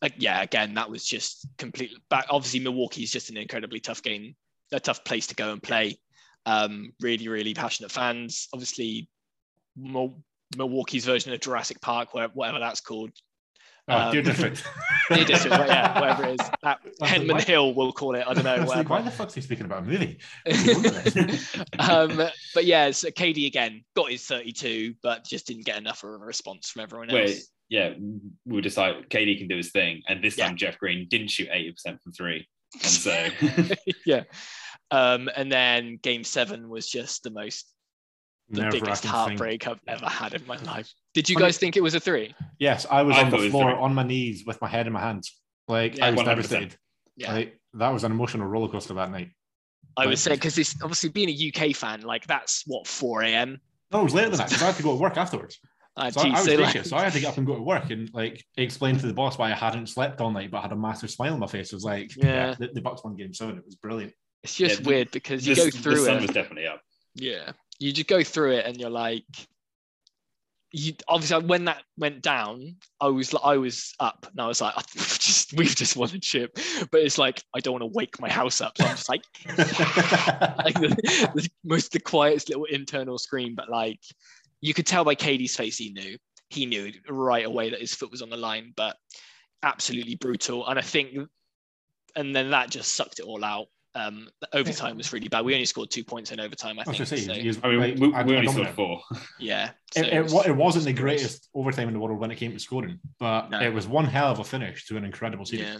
[0.00, 2.26] Like, yeah, again, that was just completely back.
[2.30, 4.34] Obviously, Milwaukee is just an incredibly tough game,
[4.72, 5.98] a tough place to go and play.
[6.46, 8.48] Um, really, really passionate fans.
[8.52, 9.08] Obviously,
[9.76, 10.22] Mil-
[10.56, 13.10] Milwaukee's version of Jurassic Park, where, whatever that's called.
[13.88, 14.64] Oh, Um, Deer District.
[15.08, 16.50] Deer District, but yeah, whatever it is.
[16.62, 18.24] That like, Henman why- Hill, we'll call it.
[18.26, 18.56] I don't know.
[18.60, 20.18] was like, why the fuck's he speaking about a movie?
[21.78, 22.16] um,
[22.54, 26.18] but yeah, so KD again got his 32, but just didn't get enough of a
[26.18, 27.30] response from everyone else.
[27.30, 27.42] Wait,
[27.72, 27.94] yeah,
[28.44, 30.48] we decided KD can do his thing, and this Yeah.
[30.48, 33.28] time Jeff Green didn't shoot eighty percent from three, and so
[34.06, 34.24] yeah.
[34.90, 37.64] Um, and then game seven was just the most,
[38.50, 39.10] the Nerve-wracking biggest thing.
[39.10, 40.92] heartbreak I've ever had in my life.
[41.14, 42.34] Did you guys think it was a three?
[42.58, 44.92] Yes, I was I on the was floor on my knees with my head in
[44.92, 45.34] my hands.
[45.66, 46.24] Like Yeah, I was 100%.
[46.26, 46.76] devastated.
[47.16, 47.32] Yeah.
[47.32, 49.30] Like, that was an emotional roller coaster that night.
[49.96, 53.22] I would Like- say because this obviously being a UK fan, like that's what 4
[53.22, 53.60] a.m.
[53.92, 55.58] No, it was later than that because I had to go to work afterwards.
[55.96, 57.54] Uh, So I, I was so, like, So I had to get up and go
[57.56, 60.62] to work and like explain to the boss why I hadn't slept all night, but
[60.62, 61.72] had a massive smile on my face.
[61.72, 62.54] It was like, yeah, Yeah.
[62.58, 63.58] the, the Bucks won game seven.
[63.58, 64.12] It was brilliant.
[64.42, 66.22] it's just Yeah, weird because you the, go the through sun it.
[66.22, 66.80] was definitely up.
[67.14, 69.24] Yeah, you just go through it and you're like,
[70.74, 74.62] you obviously when that went down, I was like, I was up and I was
[74.62, 76.58] like, we've just we've just won a chip,
[76.90, 79.20] but it's like I don't want to wake my house up, so I'm just like,
[79.46, 84.00] like the, the most the quietest little internal scream, but like
[84.62, 86.16] you could tell by KD's face he knew
[86.48, 88.96] he knew right away that his foot was on the line, but
[89.62, 91.16] absolutely brutal, and I think,
[92.16, 93.66] and then that just sucked it all out.
[93.94, 95.44] Um, overtime was really bad.
[95.44, 96.78] We only scored two points in overtime.
[96.78, 97.08] I I was think.
[97.08, 99.02] just saying, so, was- I mean, like, we, we only scored four.
[99.38, 99.70] yeah.
[99.94, 102.52] so It, it, wa- it wasn't the greatest overtime in the world when it came
[102.52, 103.60] to scoring, but No.
[103.60, 105.66] it was one hell of a finish to an incredible season.
[105.66, 105.78] Yeah,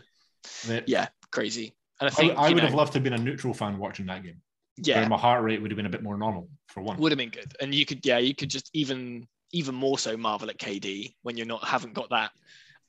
[0.69, 1.75] That- yeah, crazy.
[2.01, 3.55] And I I, think I you would know, have loved to have been a neutral
[3.55, 4.43] fan watching that game.
[4.77, 6.99] Yeah, my heart rate would have been a bit more normal for one.
[6.99, 7.55] would have been good.
[7.61, 11.37] And you could, yeah, you could just even even more so marvel at KD when
[11.37, 12.31] you're not haven't got that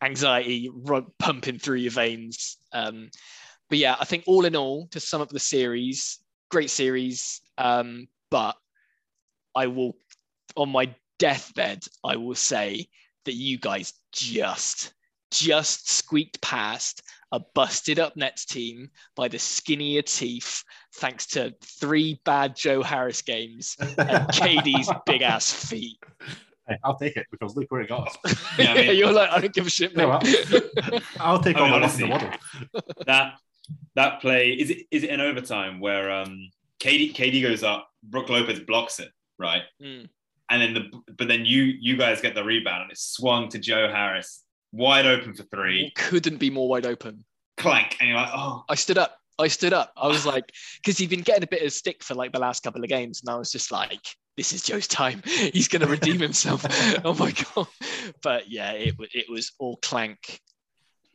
[0.01, 0.69] anxiety
[1.19, 2.57] pumping through your veins.
[2.71, 3.09] Um,
[3.69, 6.19] but yeah, I think all in all, to sum up the series,
[6.49, 7.41] great series.
[7.57, 8.55] Um, but
[9.55, 9.95] I will,
[10.55, 12.87] on my deathbed, I will say
[13.25, 14.93] that you guys just
[15.33, 20.63] just squeaked past a busted up Nets team by the skinnier teeth,
[20.95, 25.97] thanks to three bad Joe Harris games and KD's big ass feet.
[26.67, 28.45] Hey, I'll take it because look where it got us.
[28.59, 31.03] Yeah, I mean- You're like, I don't give a shit, Yeah, mate.
[31.19, 32.29] I'll take I all mean, my luck the honestly- waddle.
[33.07, 33.33] that
[33.95, 38.29] that play is it is it in overtime where um KD KD goes up, Brook
[38.29, 39.63] Lopez blocks it, right?
[39.81, 40.07] Mm.
[40.49, 43.57] And then the but then you you guys get the rebound and it's swung to
[43.59, 47.23] Joe Harris, wide open for three, Couldn't be more wide open.
[47.57, 49.17] clank, and you're like, oh I stood up.
[49.39, 49.91] I stood up.
[49.97, 50.51] I was like,
[50.83, 53.21] because he'd been getting a bit of stick for like the last couple of games,
[53.21, 54.01] and I was just like,
[54.37, 55.21] this is Joe's time.
[55.25, 56.65] He's going to redeem himself.
[57.05, 57.67] oh my god!
[58.21, 60.39] But yeah, it it was all clank.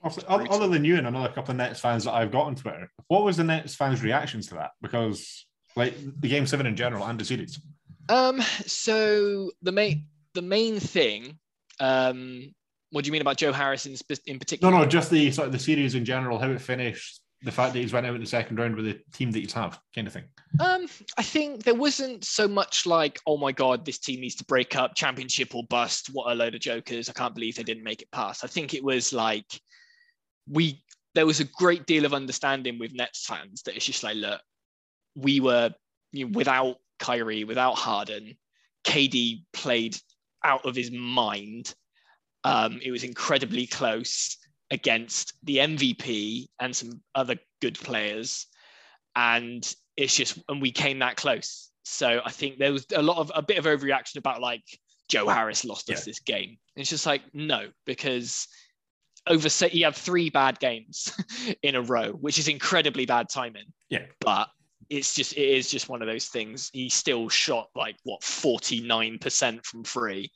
[0.03, 0.55] Obviously, o- Brutal.
[0.57, 3.25] Other than you and another couple of Nets fans that I've got on Twitter, what
[3.25, 4.71] was the Nets fans' reactions to that?
[4.81, 7.61] Because like the game seven in general and the series.
[8.09, 11.39] Um, so the main the main thing,
[11.81, 12.53] um,
[12.91, 13.97] what do you mean about Joe Harris in,
[14.27, 14.73] in particular?
[14.73, 17.73] no, no, just the sort of the series in general, how it finished, the fact
[17.73, 20.07] that he's went out in the second round with the team that he's have, kind
[20.07, 20.25] of thing?
[20.61, 24.45] Um, I think there wasn't so much like, oh my god, this team needs to
[24.45, 26.09] break up, championship or bust.
[26.13, 27.09] What a load of jokers!
[27.09, 28.45] I can't believe they didn't make it past.
[28.45, 29.47] I think it was like
[30.51, 30.83] we
[31.15, 34.41] there was a great deal of understanding with Nets fans that it's just like, look,
[35.15, 35.75] we were
[36.13, 38.37] you know, without Kyrie, without Harden,
[38.85, 39.97] KD played
[40.45, 41.75] out of his mind.
[42.49, 44.37] Um, it was incredibly close
[44.71, 48.47] against the MVP and some other good players.
[49.15, 51.71] And it's just, and we came that close.
[51.85, 54.63] So I think there was a lot of a bit of overreaction about like
[55.09, 56.59] Joe Harris lost us this game.
[56.77, 58.47] It's just like, no, because
[59.27, 61.13] over he had three bad games
[61.63, 63.73] in a row, which is incredibly bad timing.
[63.89, 64.07] Yeah.
[64.21, 64.49] But
[64.91, 66.71] it's just it is just one of those things.
[66.73, 70.31] He still shot like what 49% from free.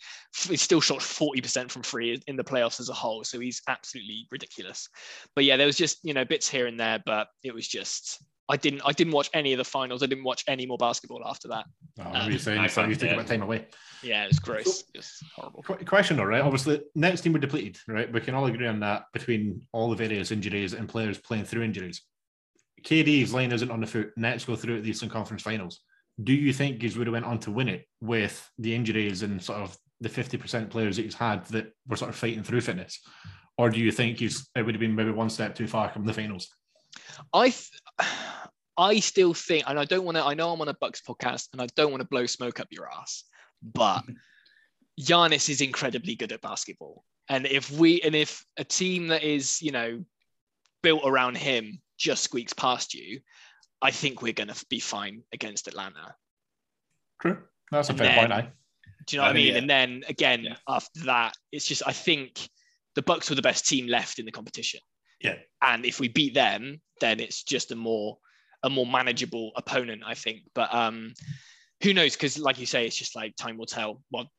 [0.48, 3.24] He still shot 40% from free in the playoffs as a whole.
[3.24, 4.88] So he's absolutely ridiculous.
[5.34, 8.22] But yeah, there was just, you know, bits here and there, but it was just
[8.48, 10.02] I didn't I didn't watch any of the finals.
[10.02, 11.64] I didn't watch any more basketball after that.
[12.00, 13.66] Oh, um, you're saying so you take a bit time away.
[14.02, 14.84] Yeah, it's gross.
[14.94, 15.62] It's horrible.
[15.62, 16.42] Question though, right?
[16.42, 18.12] Obviously, Nets team were depleted, right?
[18.12, 21.62] We can all agree on that between all the various injuries and players playing through
[21.62, 22.02] injuries.
[22.82, 24.12] KD's line isn't on the foot.
[24.16, 25.80] Nets go through at the Eastern Conference Finals.
[26.22, 29.42] Do you think he's would have went on to win it with the injuries and
[29.42, 33.00] sort of the 50% players that he's had that were sort of fighting through fitness?
[33.56, 36.04] Or do you think he's it would have been maybe one step too far from
[36.04, 36.48] the finals?
[37.32, 37.70] I th-
[38.78, 41.48] I still think, and I don't want to, I know I'm on a Bucks podcast
[41.52, 43.24] and I don't want to blow smoke up your ass,
[43.62, 44.02] but
[45.00, 47.04] Giannis is incredibly good at basketball.
[47.28, 50.02] And if we, and if a team that is, you know,
[50.82, 53.20] built around him just squeaks past you,
[53.80, 56.14] I think we're going to be fine against Atlanta.
[57.20, 57.38] True.
[57.70, 58.32] That's a fair then, point.
[58.32, 58.52] I.
[59.06, 59.52] Do you know what I mean?
[59.52, 59.58] Yeah.
[59.58, 60.56] And then again, yeah.
[60.68, 62.48] after that, it's just I think
[62.94, 64.80] the Bucks were the best team left in the competition.
[65.20, 65.36] Yeah.
[65.62, 68.18] And if we beat them, then it's just a more
[68.64, 70.42] a more manageable opponent, I think.
[70.54, 71.14] But um,
[71.82, 72.14] who knows?
[72.14, 74.02] Because like you say, it's just like time will tell.
[74.10, 74.30] Well,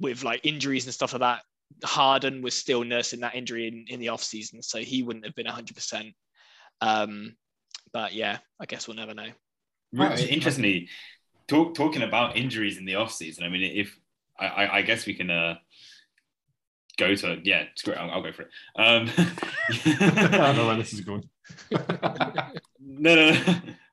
[0.00, 1.42] with like injuries and stuff like that,
[1.84, 5.34] Harden was still nursing that injury in, in the off season, so he wouldn't have
[5.34, 6.12] been 100%.
[6.80, 7.36] Um,
[7.92, 9.28] but yeah, I guess we'll never know.
[9.92, 10.28] Right.
[10.28, 10.88] Interestingly,
[11.48, 13.44] talk, talking about injuries in the off season.
[13.44, 13.98] I mean, if
[14.38, 15.54] I, I guess we can uh,
[16.98, 17.96] go to yeah, it's great.
[17.96, 18.48] I'll, I'll go for it.
[18.76, 19.10] Um,
[19.86, 21.28] I don't know where this is going.
[21.70, 23.40] no, no, no.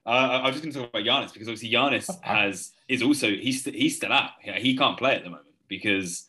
[0.05, 3.29] Uh, I was just going to talk about Giannis because obviously Giannis has is also
[3.29, 4.31] he's he's still out.
[4.43, 6.27] Yeah, he can't play at the moment because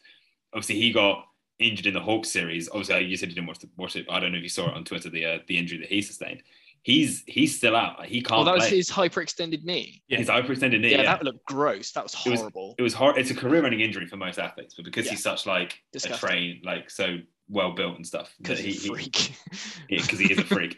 [0.52, 1.26] obviously he got
[1.58, 2.68] injured in the Hawks series.
[2.68, 4.06] Obviously, you said you didn't watch, the, watch it.
[4.10, 5.10] I don't know if you saw it on Twitter.
[5.10, 6.42] The uh, the injury that he sustained.
[6.82, 8.04] He's he's still out.
[8.04, 8.42] he can't.
[8.42, 8.76] Oh, that was play.
[8.76, 10.02] his hyperextended knee.
[10.08, 10.90] Yeah, his hyperextended knee.
[10.90, 11.92] Yeah, yeah, that looked gross.
[11.92, 12.74] That was horrible.
[12.78, 13.16] It was, it was hard.
[13.16, 15.12] It's a career-ending injury for most athletes, but because yeah.
[15.12, 16.28] he's such like Disgusting.
[16.28, 17.16] a train, like so
[17.48, 19.34] well built and stuff, because he's he, a freak.
[19.88, 20.76] Because he, he is a freak.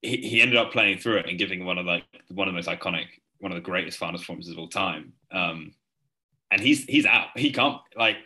[0.00, 2.56] he, he ended up playing through it and giving one of like one of the
[2.56, 3.06] most iconic,
[3.40, 5.12] one of the greatest finals performances of all time.
[5.30, 5.74] Um,
[6.50, 7.28] and he's he's out.
[7.36, 8.16] He can't like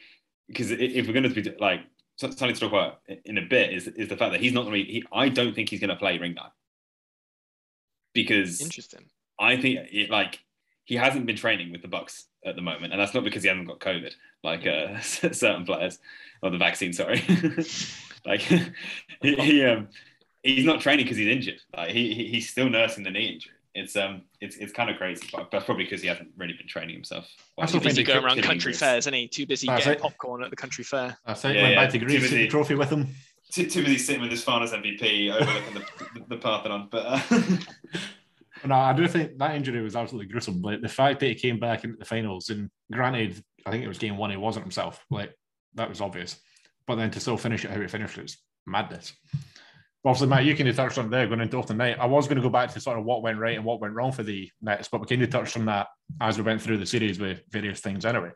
[0.51, 1.83] because if we're going to be like
[2.17, 4.75] something to talk about in a bit is is the fact that he's not going
[4.75, 5.05] to be.
[5.13, 6.51] I don't think he's going to play ring night
[8.13, 9.07] because interesting.
[9.39, 10.41] I think it, like
[10.85, 13.49] he hasn't been training with the Bucks at the moment, and that's not because he
[13.49, 15.99] hasn't got COVID, like uh, certain players
[16.43, 16.93] or the vaccine.
[16.93, 17.23] Sorry,
[18.27, 18.65] like he,
[19.23, 19.89] he um,
[20.43, 21.61] he's not training because he's injured.
[21.77, 24.97] Like he, he he's still nursing the knee injury it's um it's it's kind of
[24.97, 27.29] crazy, but that's probably because he hasn't really been training himself.
[27.57, 29.29] Well, too busy going around country fairs, isn't he?
[29.29, 31.17] Too busy getting popcorn at the country fair.
[31.25, 31.87] I say, yeah, yeah.
[31.87, 33.09] to Greece, busy, the trophy with him.
[33.53, 35.81] Too, too busy sitting with his finals MVP overlooking the,
[36.15, 36.89] the, the Parthenon.
[36.91, 37.21] But uh...
[38.67, 40.63] no, I do think that injury was absolutely gruesome.
[40.63, 43.89] Like the fact that he came back into the finals, and granted, I think it
[43.89, 45.05] was game one, he wasn't himself.
[45.11, 45.35] Like
[45.75, 46.37] that was obvious,
[46.87, 49.15] but then to still finish it how he finished was madness
[50.05, 51.99] obviously, Matt, you kind of touched on there going into off the night.
[51.99, 53.95] I was going to go back to sort of what went right and what went
[53.95, 55.89] wrong for the Nets, but we kind of touched on that
[56.21, 58.31] as we went through the series with various things anyway.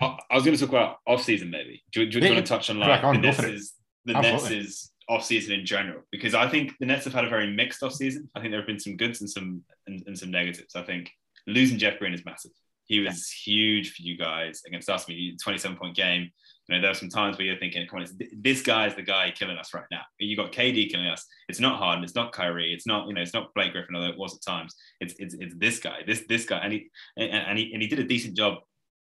[0.00, 1.82] I was going to talk about off season maybe.
[1.92, 3.72] Do, do, do you want to touch on like on, the Nets is
[4.04, 6.02] the Nets is off season in general?
[6.10, 8.28] Because I think the Nets have had a very mixed off season.
[8.34, 10.74] I think there have been some goods and some and, and some negatives.
[10.74, 11.10] I think
[11.46, 12.50] losing Jeff Green is massive.
[12.86, 13.52] He was yeah.
[13.52, 15.04] huge for you guys against us.
[15.08, 16.30] I mean, 27 point game.
[16.68, 19.02] You know, there are some times where you're thinking, come on, this guy is the
[19.02, 20.02] guy killing us right now.
[20.18, 21.26] You got KD killing us.
[21.48, 22.04] It's not Harden.
[22.04, 22.72] It's not Kyrie.
[22.72, 24.74] It's not, you know, it's not Blake Griffin, although it was at times.
[25.00, 27.88] It's it's, it's this guy, this this guy, and he and, and he and he
[27.88, 28.58] did a decent job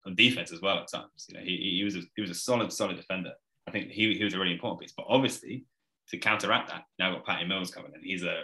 [0.05, 1.25] on defense as well at times.
[1.27, 3.33] You know, he, he was a, he was a solid solid defender.
[3.67, 4.93] I think he, he was a really important piece.
[4.95, 5.65] But obviously,
[6.09, 8.01] to counteract that, now got Patty Mills coming in.
[8.01, 8.43] He's a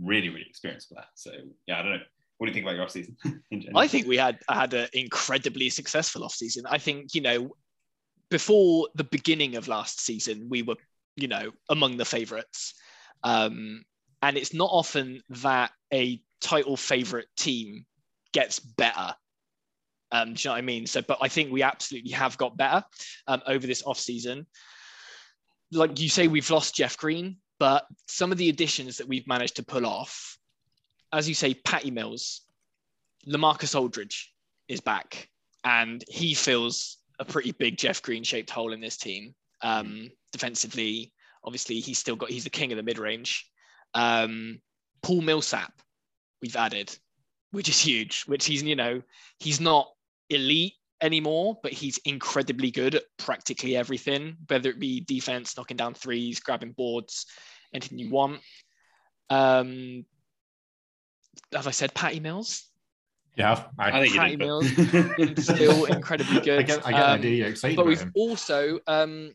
[0.00, 1.06] really really experienced player.
[1.14, 1.32] So
[1.66, 1.98] yeah, I don't know.
[2.38, 3.16] What do you think about your off season?
[3.74, 6.64] I think we had had an incredibly successful off season.
[6.68, 7.52] I think you know
[8.32, 10.76] before the beginning of last season, we were,
[11.16, 12.72] you know, among the favourites.
[13.22, 13.84] Um,
[14.22, 17.84] and it's not often that a title favorite team
[18.32, 19.14] gets better.
[20.12, 20.86] Um, do you know what I mean?
[20.86, 22.82] So, but I think we absolutely have got better
[23.26, 24.46] um, over this off season.
[25.70, 29.56] Like you say, we've lost Jeff Green, but some of the additions that we've managed
[29.56, 30.38] to pull off,
[31.12, 32.40] as you say, Patty Mills,
[33.28, 34.32] Lamarcus Aldridge
[34.68, 35.28] is back,
[35.64, 39.34] and he fills a pretty big Jeff Green shaped hole in this team.
[39.62, 41.12] Um, defensively,
[41.44, 43.48] obviously, he's still got he's the king of the mid range.
[43.94, 44.60] Um,
[45.02, 45.72] Paul Millsap,
[46.42, 46.94] we've added,
[47.52, 48.24] which is huge.
[48.26, 49.02] Which he's you know
[49.38, 49.88] he's not
[50.28, 55.94] elite anymore, but he's incredibly good at practically everything, whether it be defense, knocking down
[55.94, 57.26] threes, grabbing boards,
[57.72, 58.40] anything you want.
[59.30, 60.04] Um,
[61.52, 62.68] have I said Patty Mills?
[63.36, 64.66] Yeah, I think Patty you Mills
[65.44, 66.60] still incredibly good.
[66.60, 67.36] I get, I get Um, the idea.
[67.36, 68.12] You're excited but we've him.
[68.14, 69.32] also um,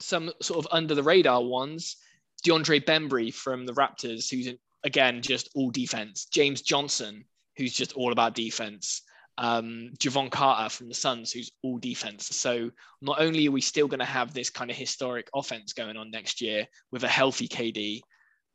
[0.00, 1.96] some sort of under the radar ones.
[2.44, 6.26] DeAndre Bembry from the Raptors, who's in, again just all defense.
[6.26, 7.24] James Johnson,
[7.56, 9.02] who's just all about defense.
[9.38, 12.28] Um, Jevon Carter from the Suns, who's all defense.
[12.36, 12.70] So
[13.02, 16.10] not only are we still going to have this kind of historic offense going on
[16.10, 18.00] next year with a healthy KD,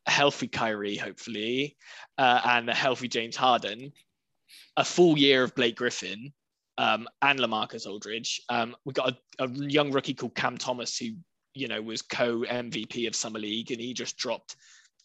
[0.08, 1.76] a healthy Kyrie, hopefully,
[2.18, 3.92] uh, and a healthy James Harden,
[4.78, 6.34] a full year of Blake Griffin,
[6.78, 8.42] um, and Lamarcus Aldridge.
[8.50, 11.10] Um, we've got a, a young rookie called Cam Thomas who,
[11.54, 14.56] you know, was co MVP of Summer League and he just dropped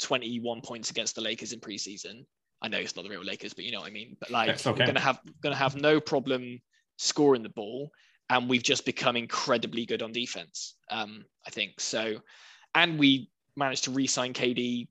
[0.01, 2.25] 21 points against the Lakers in preseason.
[2.63, 4.17] I know it's not the real Lakers, but you know what I mean.
[4.19, 4.71] But like, okay.
[4.71, 6.59] we're gonna have gonna have no problem
[6.97, 7.91] scoring the ball,
[8.31, 10.77] and we've just become incredibly good on defense.
[10.91, 12.17] Um, I think so,
[12.75, 14.89] and we managed to re-sign KD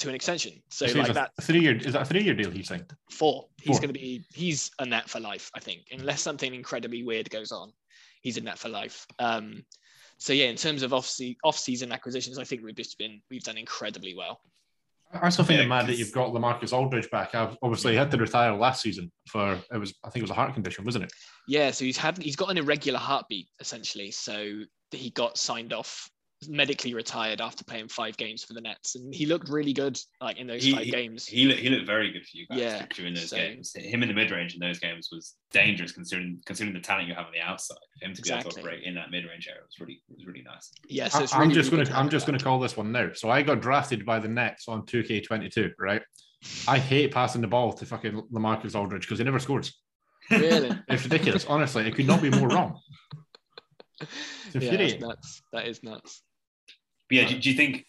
[0.00, 0.62] to an extension.
[0.70, 2.62] So So like he's a that three year is that a three year deal he
[2.62, 2.92] signed?
[3.10, 3.46] four.
[3.62, 7.30] He's going to be he's a net for life, I think, unless something incredibly weird
[7.30, 7.72] goes on.
[8.22, 9.06] He's a net for life.
[9.18, 9.64] Um,
[10.18, 13.42] so yeah, in terms of off off season acquisitions, I think we've just been we've
[13.42, 14.40] done incredibly well.
[15.12, 17.34] I still think Yeah, it mad that 'cause- you've got Lamarcus Aldridge back.
[17.34, 20.30] I've- Obviously, he had to retire last season for it was I think it was
[20.30, 21.12] a heart condition, wasn't it?
[21.48, 24.10] Yeah, so he's had he's got an irregular heartbeat essentially.
[24.12, 24.60] So
[24.92, 26.08] he got signed off
[26.48, 30.38] medically retired after playing five games for the Nets, and he looked really good like
[30.38, 31.26] in those He- five games.
[31.26, 33.72] He looked, he looked very good for you guys Yeah, during those so- games.
[33.76, 37.14] Him in the mid range in those games was dangerous considering considering the talent you
[37.14, 37.76] have on the outside.
[37.98, 38.62] For him to be able Exactly.
[38.62, 40.70] to operate in that mid range area was really was really nice.
[40.88, 42.32] yeah, so I, am really, just really gonna I'm just that.
[42.32, 43.10] going to call this one now.
[43.14, 46.02] So I got drafted by the Nets on 2K22, right?
[46.66, 49.74] I hate passing the ball to fucking Lamarcus Aldridge because he never scores.
[50.30, 50.70] really.
[50.88, 51.44] It's ridiculous.
[51.44, 52.80] Honestly, it could not be more wrong.
[54.54, 55.42] It's yeah, that's nuts.
[55.52, 56.22] That is nuts.
[57.10, 57.84] But yeah, do, do you think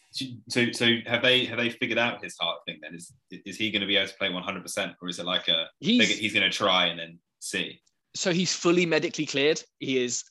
[0.50, 0.72] so?
[0.74, 2.80] So have they have they figured out his heart thing?
[2.82, 5.26] Then is is he going to be able to play 100, percent or is it
[5.26, 7.82] like a He's he's, he's going to try and then see?
[8.16, 9.62] so he's fully medically cleared.
[9.80, 10.24] He is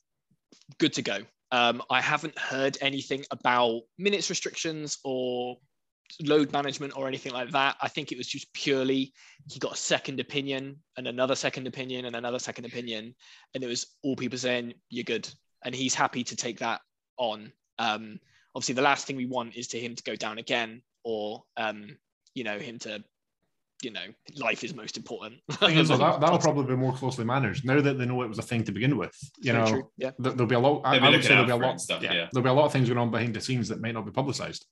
[0.79, 1.19] good to go.
[1.53, 5.57] Um, I haven't heard anything about minutes restrictions or
[6.23, 7.77] load management or anything like that.
[7.81, 9.13] I think it was just purely
[9.51, 13.15] he got a second opinion and another second opinion and another second opinion,
[13.55, 15.29] and it was all people saying you're good,
[15.65, 16.81] and he's happy to take that
[17.17, 17.53] on.
[17.79, 18.21] Um,
[18.55, 21.97] obviously, the last thing we want is to him to go down again, or um,
[22.35, 23.03] you know him to,
[23.83, 24.05] you know,
[24.37, 25.35] life is most important.
[25.63, 28.39] Is, though, that, that'll probably be more closely managed now that they know it was
[28.39, 29.17] a thing to begin with.
[29.39, 29.91] You Very know, true.
[29.97, 30.11] yeah.
[30.23, 30.83] th- there'll be a lot.
[30.85, 31.81] I, I would say there'll be a lot.
[31.81, 32.29] stuff, yeah, yeah.
[32.33, 34.13] there'll be a lot of things going on behind the scenes that might not be
[34.13, 34.67] publicised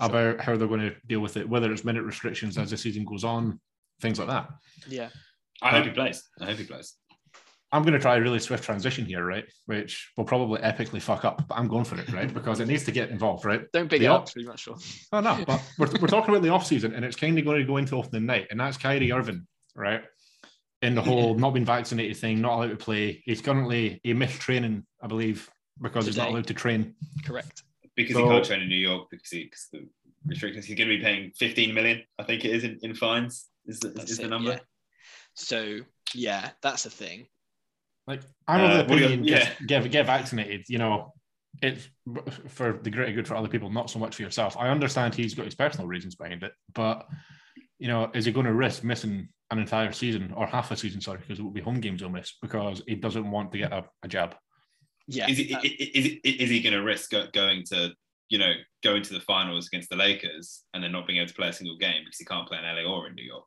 [0.00, 0.08] Sure.
[0.08, 3.04] about how they're going to deal with it, whether it's minute restrictions as the season
[3.04, 3.60] goes on,
[4.00, 4.48] things like that.
[4.88, 5.08] Yeah.
[5.62, 6.24] I hope he plays.
[6.40, 6.94] I hope he plays.
[7.74, 9.44] I'm going to try a really swift transition here, right?
[9.66, 12.32] Which will probably epically fuck up, but I'm going for it, right?
[12.32, 13.62] Because it needs to get involved, right?
[13.72, 14.60] Don't big The it op- up too much.
[14.60, 14.76] Sure.
[15.12, 17.58] Oh no, but we're, we're talking about the off season, and it's kind of going
[17.58, 20.02] to go into opening night, and that's Kyrie Irving, right?
[20.82, 23.22] In the whole not being vaccinated thing, not allowed to play.
[23.24, 25.50] He's currently he missed training, I believe,
[25.82, 26.94] because he's not allowed to train.
[27.26, 27.64] Correct.
[27.96, 29.88] because So- he can't train in New York because, he, because the
[30.26, 30.64] restrictions.
[30.66, 33.48] He's going to be paying 15 million, I think it is in, in fines.
[33.66, 34.52] Is the, That's is the it, number?
[34.52, 34.58] yeah.
[35.34, 35.78] So
[36.14, 37.26] yeah, that's a thing.
[38.06, 39.38] Like I'm Uh, of the what do you- opinion, yeah.
[39.44, 40.66] just get get vaccinated.
[40.68, 41.12] You know,
[41.62, 41.88] it's
[42.48, 44.56] for the greater good for other people, not so much for yourself.
[44.58, 47.06] I understand he's got his personal reasons behind it, but
[47.78, 51.00] you know, is he going to risk missing an entire season or half a season?
[51.00, 53.72] Sorry, because it will be home games he'll miss because he doesn't want to get
[53.72, 54.36] a, a jab.
[55.06, 55.28] Yeah.
[55.28, 57.92] Is, he, uh, is, he- is he going to risk going to,
[58.30, 58.52] you know,
[58.82, 61.52] going to the finals against the Lakers and then not being able to play a
[61.52, 63.44] single game because he can't play in LA or in New York?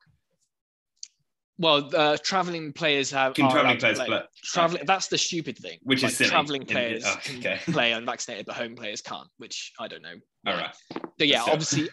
[1.60, 4.08] Well, uh, traveling players have Can traveling players play.
[4.08, 4.22] play?
[4.44, 4.84] Traveling.
[4.86, 5.80] That's the stupid thing.
[5.84, 6.30] Which is silly.
[6.30, 7.60] traveling In- in- players oh, can okay.
[7.72, 9.28] play unvaccinated, but home players can't.
[9.38, 10.16] Which I don't know.
[10.46, 10.72] All why.
[11.18, 11.90] But yeah, So- obviously,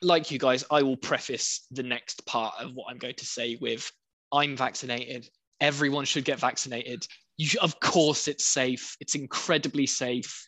[0.00, 3.58] like you guys, I will preface the next part of what I'm going to say
[3.60, 3.90] with
[4.32, 5.28] I'm vaccinated.
[5.60, 7.06] Everyone should get vaccinated.
[7.36, 8.96] You should, of course, it's safe.
[9.00, 10.46] It's incredibly safe.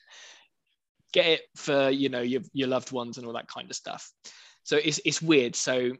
[1.12, 4.10] Get it for you know your, your loved ones and all that kind of stuff.
[4.62, 5.56] So it's it's weird.
[5.56, 5.92] So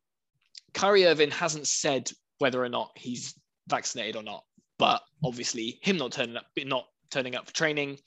[0.74, 2.10] Kyrie Irving hasn't said
[2.40, 3.34] whether or not he's
[3.68, 4.44] vaccinated or not,
[4.78, 7.98] but obviously him not turning up, not turning up for training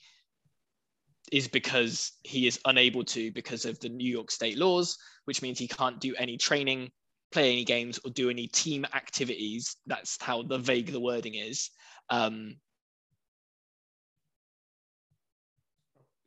[1.32, 5.58] is because he is unable to because of the New York state laws, which means
[5.58, 6.90] he can't do any training,
[7.32, 9.78] play any games, or do any team activities.
[9.86, 11.70] That's how the vague the wording is.
[12.10, 12.58] Um,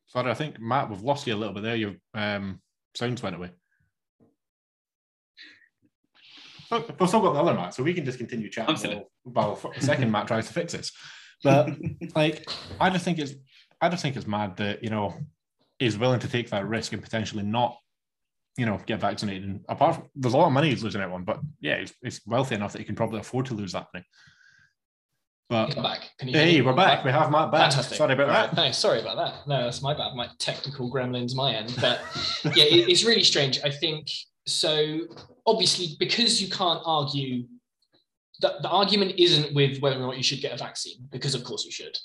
[0.07, 1.77] Sorry, I think Matt, we've lost you a little bit there.
[1.77, 2.61] Your um,
[2.95, 3.51] sounds went away.
[6.71, 9.81] We've still got the other Matt, so we can just continue chatting while, while the
[9.81, 10.93] second Matt tries to fix this.
[11.45, 11.69] But
[12.15, 12.49] like,
[12.81, 13.35] I just think it's,
[13.79, 15.15] I just think it's mad that you know
[15.79, 17.77] he's willing to take that risk and potentially not,
[18.57, 19.45] you know, get vaccinated.
[19.45, 21.93] And apart from, there's a lot of money he's losing out on, but yeah, he's,
[22.03, 24.07] he's wealthy enough that he can probably afford to lose that money.
[25.49, 26.11] But back.
[26.19, 26.99] hey, we're back.
[26.99, 27.05] back.
[27.05, 27.71] We have Matt back.
[27.71, 27.99] Fantastic.
[27.99, 28.57] Sorry about that.
[28.57, 29.47] No, sorry about that.
[29.47, 30.15] No, that's my bad.
[30.17, 31.77] My technical gremlins, my end.
[31.81, 32.01] But
[32.57, 33.61] yeah, it, it's really strange.
[33.63, 34.09] I think
[34.47, 35.03] so.
[35.47, 37.45] Obviously, because you can't argue.
[38.41, 41.43] The, the argument isn't with whether or not you should get a vaccine, because of
[41.43, 41.97] course you should.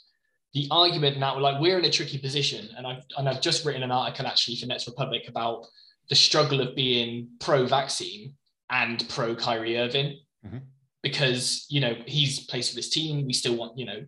[0.53, 3.83] The argument now, like we're in a tricky position, and I've and I've just written
[3.83, 5.65] an article actually for Nets Republic about
[6.09, 8.33] the struggle of being pro-vaccine
[8.69, 10.19] and pro Kyrie Irving.
[10.45, 10.57] Mm-hmm
[11.03, 13.25] because you know he's plays for this team.
[13.25, 14.05] We still want you know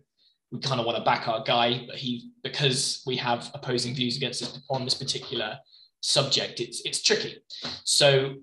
[0.52, 4.16] we kind of want to back our guy, but he because we have opposing views
[4.16, 5.58] against us on this particular
[6.00, 7.38] subject, it's it's tricky.
[7.84, 8.36] So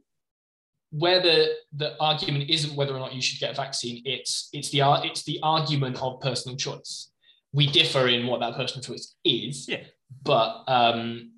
[0.92, 4.70] where the the argument isn't whether or not you should get a vaccine, it's it's
[4.70, 7.12] the it's the argument of personal choice.
[7.54, 9.84] We differ in what that personal choice is, yeah.
[10.24, 11.32] but um,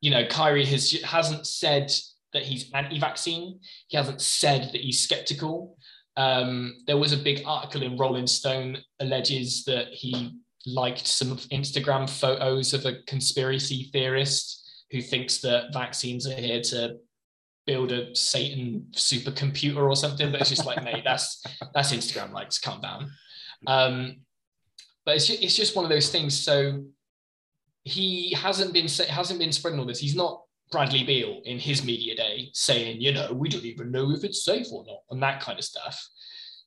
[0.00, 1.92] you know, Kyrie has hasn't said
[2.32, 3.60] that he's anti-vaccine.
[3.88, 5.76] He hasn't said that he's skeptical.
[6.16, 12.08] Um, there was a big article in Rolling Stone alleges that he liked some Instagram
[12.08, 16.96] photos of a conspiracy theorist who thinks that vaccines are here to
[17.66, 20.30] build a Satan supercomputer or something.
[20.30, 21.42] But it's just like, mate, that's
[21.74, 22.58] that's Instagram likes.
[22.58, 23.10] Calm down.
[23.66, 24.16] Um,
[25.04, 26.38] but it's just, it's just one of those things.
[26.38, 26.84] So
[27.82, 30.00] he hasn't been hasn't been spreading all this.
[30.00, 34.10] He's not Bradley Beal in his media day saying, you know, we don't even know
[34.10, 36.02] if it's safe or not, and that kind of stuff.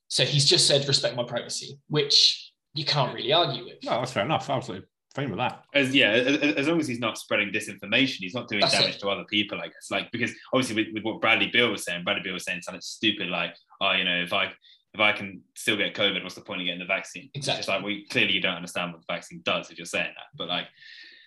[0.08, 3.84] So he's just said, respect my privacy, which you can't really argue with.
[3.84, 4.48] No, that's fair enough.
[4.48, 4.86] Absolutely
[5.18, 5.64] fine with that.
[5.74, 8.96] As yeah, as, as long as he's not spreading disinformation, he's not doing that's damage
[8.96, 9.00] it.
[9.00, 9.58] to other people.
[9.60, 12.44] I guess, like because obviously with, with what Bradley Beal was saying, Bradley Beal was
[12.44, 14.52] saying something stupid like, oh, you know, if I
[14.94, 17.30] if I can still get COVID, what's the point of getting the vaccine?
[17.34, 17.60] Exactly.
[17.60, 20.26] It's like we clearly you don't understand what the vaccine does if you're saying that.
[20.36, 20.66] But like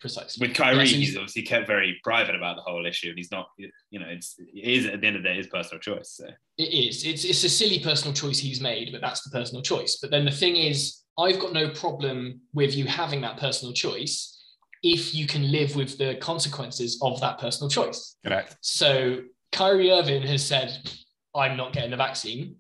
[0.01, 0.45] precisely.
[0.45, 3.17] With Kyrie, yeah, so he's, he's, obviously kept very private about the whole issue, and
[3.17, 5.79] he's not, you know, it's it is at the end of the day his personal
[5.79, 6.13] choice.
[6.17, 6.25] So.
[6.57, 7.05] It is.
[7.05, 9.99] It's it's a silly personal choice he's made, but that's the personal choice.
[10.01, 14.39] But then the thing is, I've got no problem with you having that personal choice
[14.83, 18.15] if you can live with the consequences of that personal choice.
[18.25, 18.57] Correct.
[18.61, 19.19] So
[19.51, 20.89] Kyrie Irving has said,
[21.35, 22.55] I'm not getting the vaccine,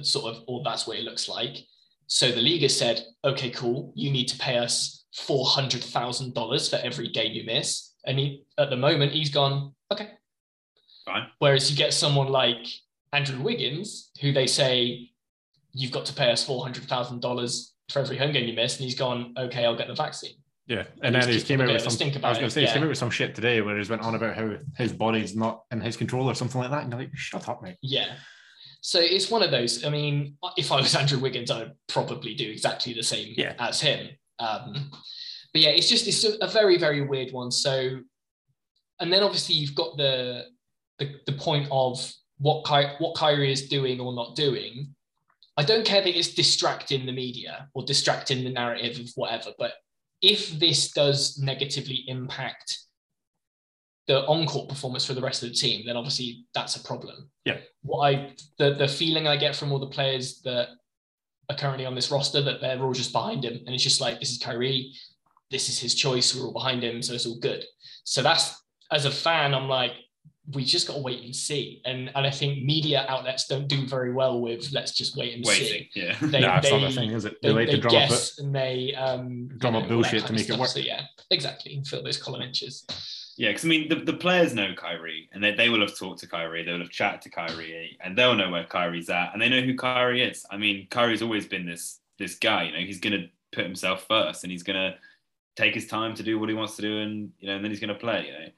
[0.00, 1.58] sort of, or that's what it looks like.
[2.06, 7.08] So the league has said, okay, cool, you need to pay us $400,000 for every
[7.08, 7.92] game you miss.
[8.06, 10.12] And he, at the moment, he's gone, okay.
[11.04, 11.26] Fine.
[11.38, 12.66] Whereas you get someone like
[13.12, 15.10] Andrew Wiggins, who they say,
[15.72, 19.64] you've got to pay us $400,000 every Home game you missed, and he's gone, okay,
[19.64, 20.34] I'll get the vaccine.
[20.66, 22.08] Yeah, and, then he's came out with some.
[22.22, 22.66] I was going to say, yeah.
[22.66, 25.34] he's came out with some shit today where he's went on about how his body's
[25.34, 27.76] not in his control or something like that, and you're like, shut up, mate.
[27.80, 28.16] Yeah.
[28.82, 29.84] So it's one of those.
[29.84, 33.54] I mean, if I was Andrew Wiggins, I'd probably do exactly the same yeah.
[33.58, 34.08] as him.
[34.38, 34.90] Um,
[35.52, 37.50] but yeah, it's just it's a very very weird one.
[37.50, 38.00] So,
[39.00, 40.44] and then obviously you've got the
[40.98, 44.94] the, the point of what Ky- what Kyrie is doing or not doing,
[45.58, 49.72] I don't care that it's distracting the media or distracting the narrative of whatever, but
[50.22, 52.78] if this does negatively impact
[54.06, 57.28] the on-court performance for the rest of the team, then obviously that's a problem.
[57.44, 57.58] Yeah.
[57.82, 60.68] What I the the feeling I get from all the players that
[61.50, 63.58] are currently on this roster that they're all just behind him.
[63.66, 64.94] And it's just like, this is Kyrie,
[65.50, 67.64] this is his choice, we're all behind him, so it's all good.
[68.04, 69.92] So that's as a fan, I'm like,
[70.54, 71.82] we just got to wait and see.
[71.84, 75.44] And and I think media outlets don't do very well with let's just wait and
[75.44, 75.90] Waiting, see.
[75.94, 76.16] Yeah.
[76.20, 77.36] They, nah, they, not the thing, is it?
[77.42, 80.68] They, they, they guess and they um, drum up bullshit to make it work.
[80.68, 81.82] So yeah, exactly.
[81.86, 82.84] Fill those column inches.
[83.36, 86.18] Yeah, because I mean, the, the players know Kyrie and they, they will have talked
[86.20, 89.40] to Kyrie, they will have chatted to Kyrie, and they'll know where Kyrie's at, and
[89.40, 90.44] they know who Kyrie is.
[90.50, 92.64] I mean, Kyrie's always been this this guy.
[92.64, 94.96] You know, he's going to put himself first, and he's going to
[95.54, 97.70] take his time to do what he wants to do, and you know, and then
[97.70, 98.26] he's going to play.
[98.26, 98.48] You know,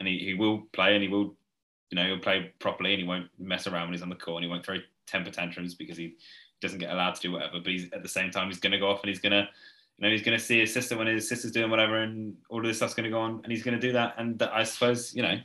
[0.00, 1.34] and he, he will play, and he will,
[1.90, 4.42] you know, he'll play properly, and he won't mess around when he's on the court,
[4.42, 6.16] and he won't throw temper tantrums because he
[6.60, 7.60] doesn't get allowed to do whatever.
[7.60, 9.48] But he's at the same time, he's going to go off and he's going to
[10.00, 12.58] you know, he's going to see his sister when his sister's doing whatever, and all
[12.58, 14.14] of this stuff's going to go on, and he's going to do that.
[14.16, 15.38] And I suppose, you know,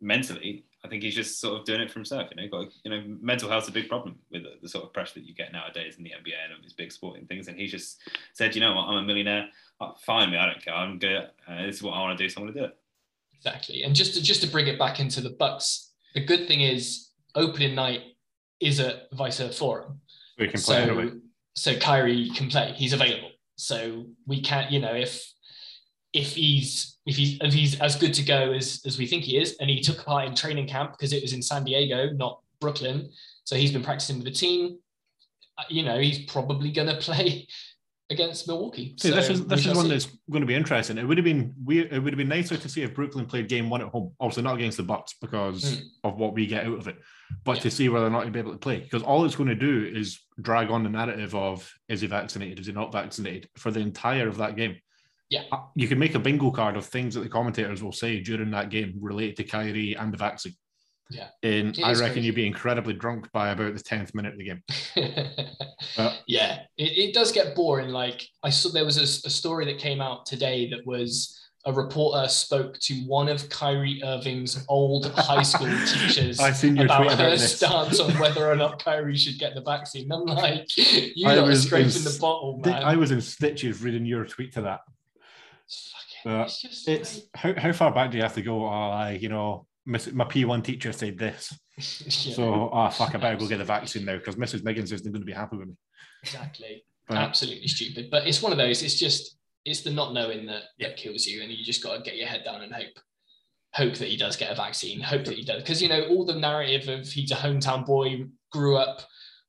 [0.00, 2.30] mentally, I think he's just sort of doing it for himself.
[2.30, 5.14] You know, got you know, mental health's a big problem with the, sort of pressure
[5.14, 7.48] that you get nowadays in the NBA and all these big sporting things.
[7.48, 8.00] And he's just
[8.32, 9.48] said, you know what, I'm a millionaire.
[9.80, 10.74] Oh, fine me, I don't care.
[10.74, 11.28] I'm good.
[11.46, 12.78] Uh, this is what I want to do, so I'm going to do it.
[13.44, 13.82] Exactly.
[13.82, 17.10] And just to, just to bring it back into the Bucks, the good thing is
[17.34, 18.00] opening night
[18.60, 20.00] is a Fiserv Forum.
[20.38, 21.12] We can play so, anyway.
[21.54, 22.72] so Kyrie can play.
[22.76, 23.30] He's available.
[23.56, 25.30] So we can't, you know, if
[26.12, 29.36] if he's if he's if he's as good to go as as we think he
[29.36, 32.40] is, and he took part in training camp because it was in San Diego, not
[32.60, 33.10] Brooklyn.
[33.44, 34.78] So he's been practicing with the team.
[35.58, 37.46] Uh, You know, he's probably going to play
[38.10, 38.94] against Milwaukee.
[38.98, 40.98] See, So this is this is one that's going to be interesting.
[40.98, 41.92] It would have been weird.
[41.92, 44.12] It would have been nicer to see if Brooklyn played game one at home.
[44.20, 45.82] Obviously, not against the Bucks because Mm.
[46.04, 46.96] of what we get out of it,
[47.44, 47.62] but Yeah.
[47.62, 48.80] to see whether or not he'd be able to play.
[48.80, 52.58] Because all it's going to do is drag on the narrative of is he vaccinated,
[52.60, 54.76] is he not vaccinated for the entire of that game.
[55.30, 55.44] Yeah.
[55.50, 58.50] Uh, you can make a bingo card of things that the commentators will say during
[58.50, 60.54] that game related to Kyrie and the vaccine.
[61.10, 61.28] Yeah.
[61.42, 62.20] and I reckon crazy.
[62.22, 64.62] you'd be incredibly drunk by about the tenth minute of the game.
[65.98, 67.90] Uh, yeah, it, it does get boring.
[67.90, 71.72] Like I saw there was a, a story that came out today that was a
[71.72, 77.06] reporter spoke to one of Kyrie Irving's old high school teachers I seen your about
[77.12, 80.10] her about stance on whether or not Kyrie should get the vaccine.
[80.10, 82.82] I'm like, you I was scraping in the bottle, man.
[82.82, 84.80] I was in stitches reading your tweet to that.
[85.66, 85.92] It's
[86.24, 88.66] fucking- Uh, it's just It's how, how far back do you have to go?
[88.66, 91.52] I, you know, miss, my P1 teacher said this.
[91.76, 94.64] Yeah, So, ah, fuck, I better go get the vaccine now because Mrs.
[94.64, 95.74] Miggins isn't going to be happy with me.
[96.22, 96.84] exactly.
[97.08, 98.10] But Absolutely stupid.
[98.10, 98.82] But it's one of those.
[98.82, 100.88] It's just it's the not knowing that Yeah.
[100.88, 102.98] that kills you, and you just got to get your head down and hope.
[103.74, 105.00] Hope that he does get a vaccine.
[105.00, 108.24] Hope that he does, because you know all the narrative of he's a hometown boy,
[108.52, 109.00] grew up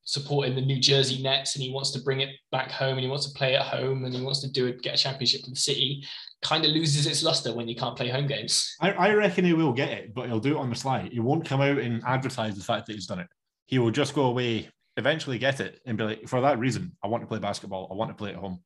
[0.03, 3.07] supporting the New Jersey Nets, and he wants to bring it back home, and he
[3.07, 5.49] wants to play at home, and he wants to do it, get a championship for
[5.51, 6.03] the city.
[6.45, 8.75] Kind of loses its luster when you can't play home games.
[8.79, 11.09] I, I reckon he will get it, but he'll do it on the sly.
[11.11, 13.27] He won't come out and advertise the fact that he's done it.
[13.65, 17.07] He will just go away, eventually get it, and be like, for that reason, I
[17.07, 17.89] want to play basketball.
[17.89, 18.59] I want to play at home.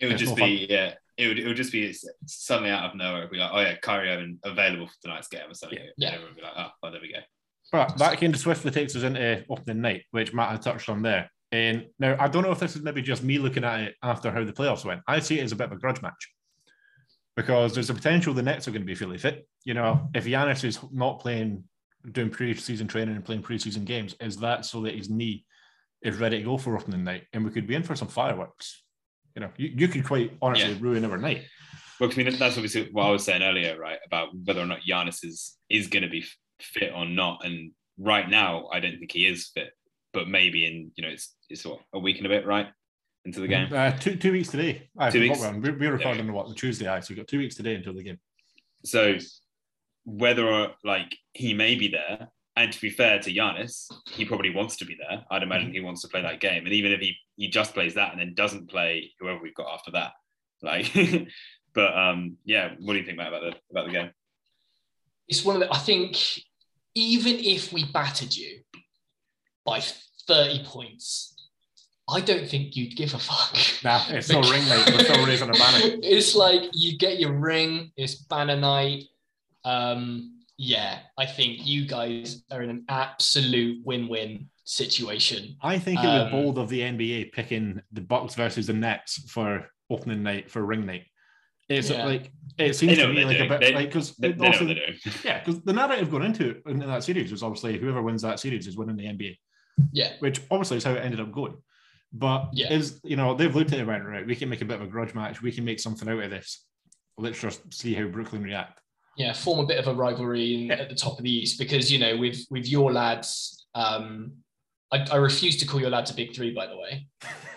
[0.00, 0.94] It would It's just no be yeah.
[1.16, 1.94] It would, it would just be
[2.26, 3.20] suddenly out of nowhere.
[3.20, 5.78] It'd be like, oh yeah, Kyrie Irving available for tonight's game, or something.
[5.98, 6.08] Yeah.
[6.08, 7.20] And everyone would be like, oh, well, there we go.
[7.70, 11.02] But that kind of swiftly takes us into opening night, which Matt had touched on
[11.02, 11.30] there.
[11.52, 14.32] And now I don't know if this is maybe just me looking at it after
[14.32, 15.02] how the playoffs went.
[15.06, 16.28] I see it as a bit of a grudge match
[17.36, 19.46] because there's a potential the Nets are going to be fully fit.
[19.64, 21.64] You know, if Giannis is not playing,
[22.12, 25.44] doing pre-season training and playing pre-season games, is that so that his knee
[26.02, 28.82] is ready to go for opening night, and we could be in for some fireworks.
[29.34, 30.78] You know, you, you could quite honestly Yeah.
[30.80, 31.44] ruin our night.
[32.00, 33.98] Well, I mean, that's obviously what I was saying earlier, right?
[34.06, 36.24] About whether or not Giannis is is going to be
[36.60, 37.44] fit or not.
[37.44, 39.70] And right now, I don't think he is fit.
[40.12, 42.68] But maybe in you know, it's it's what a week and a bit, right,
[43.24, 43.72] into the game.
[43.72, 44.88] Uh, two two weeks today.
[44.98, 45.40] I Two weeks?
[45.40, 46.88] We're, we're recording on what the Tuesday.
[46.88, 48.18] I so we've got two weeks today until the game.
[48.84, 49.16] So
[50.04, 54.54] whether or like he may be there, and to be fair to Giannis, he probably
[54.54, 55.24] wants to be there.
[55.30, 56.64] I'd imagine he wants to play that game.
[56.64, 59.72] And even if he he just plays that and then doesn't play whoever we've got
[59.72, 60.12] after that,
[60.62, 60.92] like.
[61.72, 64.10] but um, yeah, what do you think Matt, about the about the game?
[65.30, 66.18] it's one of the, I think
[66.94, 68.60] even if we battered you
[69.64, 69.80] by
[70.26, 71.36] 30 points,
[72.10, 73.56] I don't think you'd give a fuck.
[73.84, 74.90] Nah, it's no ring night.
[74.92, 75.96] We're still raising a banner.
[76.02, 79.04] It's like you get your ring, it's banner night.
[79.64, 85.56] Um, yeah, I think you guys are in an absolute win-win situation.
[85.62, 89.30] I think it was Um, bold of the NBA picking the Bucks versus the Nets
[89.30, 91.04] for opening night for ring night.
[91.68, 92.04] It's Yeah.
[92.04, 94.50] like it seems to me they're like a bit They- like because They, they know
[94.50, 94.98] what they're doing.
[95.24, 98.66] yeah, because the narrative going into into that series was obviously whoever wins that series
[98.66, 99.38] is winning the NBA,
[99.92, 101.56] Yeah, which obviously is how it ended up going.
[102.12, 102.72] But Yeah.
[102.72, 104.26] is you know they've looked at it and went right.
[104.26, 105.42] We can make a bit of a grudge match.
[105.42, 106.64] We can make something out of this.
[107.18, 108.80] Let's just see how Brooklyn react.
[109.16, 110.74] yeah, form a bit of a rivalry in, Yeah.
[110.74, 113.66] at the top of the East because you know with with your lads.
[113.74, 114.32] Um,
[114.92, 117.06] I, I refuse to call your lads a big three, by the way.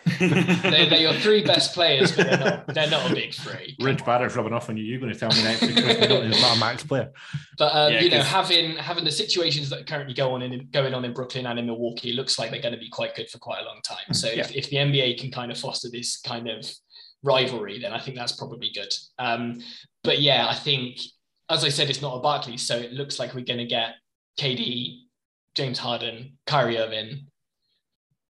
[0.19, 3.75] They're, they're your three best players, but they're not, they're not a big three.
[3.79, 4.83] Rich Barrett's rubbing off on you.
[4.83, 7.11] You're going to tell me next week Khris Middleton is not a max player.
[7.57, 10.93] But um, Yeah, you know, having having the situations that currently go on in going
[10.93, 13.29] on in Brooklyn and in Milwaukee, it looks like they're going to be quite good
[13.29, 14.13] for quite a long time.
[14.13, 16.69] So if, if the NBA can kind of foster this kind of
[17.23, 18.93] rivalry, then I think that's probably good.
[19.19, 19.61] Um,
[20.03, 20.99] but yeah, I think
[21.49, 23.95] as I said, it's not a Barclays, so it looks like we're going to get
[24.39, 25.02] KD,
[25.55, 27.27] James Harden, Kyrie Irving,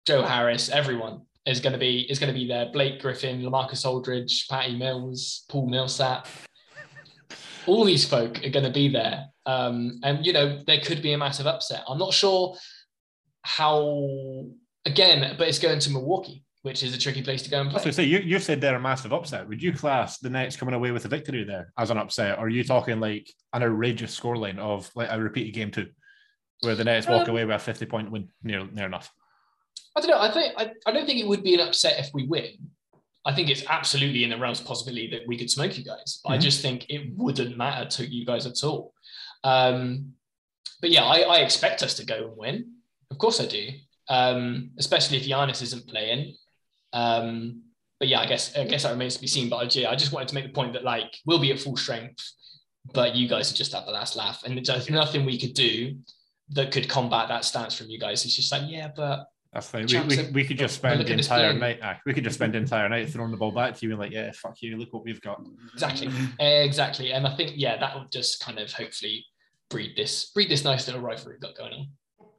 [0.05, 2.69] Joe Harris, everyone is going to be is going to be there.
[2.71, 6.27] Blake Griffin, Lamarcus Aldridge, Patty Mills, Paul Millsap.
[7.65, 11.13] All these folk are going to be there, um, and you know there could be
[11.13, 11.83] a massive upset.
[11.87, 12.55] I'm not sure
[13.43, 14.45] how
[14.85, 17.73] again, but it's going to Milwaukee, which is a tricky place to go and I
[17.73, 17.91] was play.
[17.91, 19.47] going to say, you, you've said they're a massive upset.
[19.47, 22.39] Would you class the Nets coming away with a victory there as an upset?
[22.39, 25.87] Or are you talking like an outrageous scoreline of like a repeated game two?
[26.61, 29.11] Where the Nets walk Um, away with a 50 point win near near enough.
[29.95, 30.19] I don't know.
[30.19, 32.69] I think I, I don't think it would be an upset if we win.
[33.25, 36.19] I think it's absolutely in the realms of possibility that we could smoke you guys.
[36.23, 38.93] But I just think it wouldn't matter to you guys at all.
[39.43, 40.13] Um,
[40.81, 42.71] but yeah, I, I expect us to go and win.
[43.11, 43.69] Of course I do.
[44.07, 46.35] Um, especially if Giannis isn't playing.
[46.93, 47.63] Um,
[47.99, 49.49] but yeah, I guess I guess that remains to be seen.
[49.49, 51.59] But I, yeah, I just wanted to make the point that like we'll be at
[51.59, 52.23] full strength,
[52.93, 55.97] but you guys are just at the last laugh, and there's nothing we could do
[56.51, 58.25] that could combat that stance from you guys.
[58.25, 59.85] It's just like yeah, but That's fine.
[59.87, 61.79] We, we, we could just spend the entire night.
[61.83, 63.99] aye, we could just spend the entire night throwing the ball back to you and
[63.99, 64.77] like, yeah, fuck you.
[64.77, 65.41] Look what we've got.
[65.73, 66.09] Exactly.
[66.39, 67.11] Exactly.
[67.11, 69.25] And I think, yeah, that will just kind of hopefully
[69.69, 71.87] breed this breed this nice little rivalry we've got going on.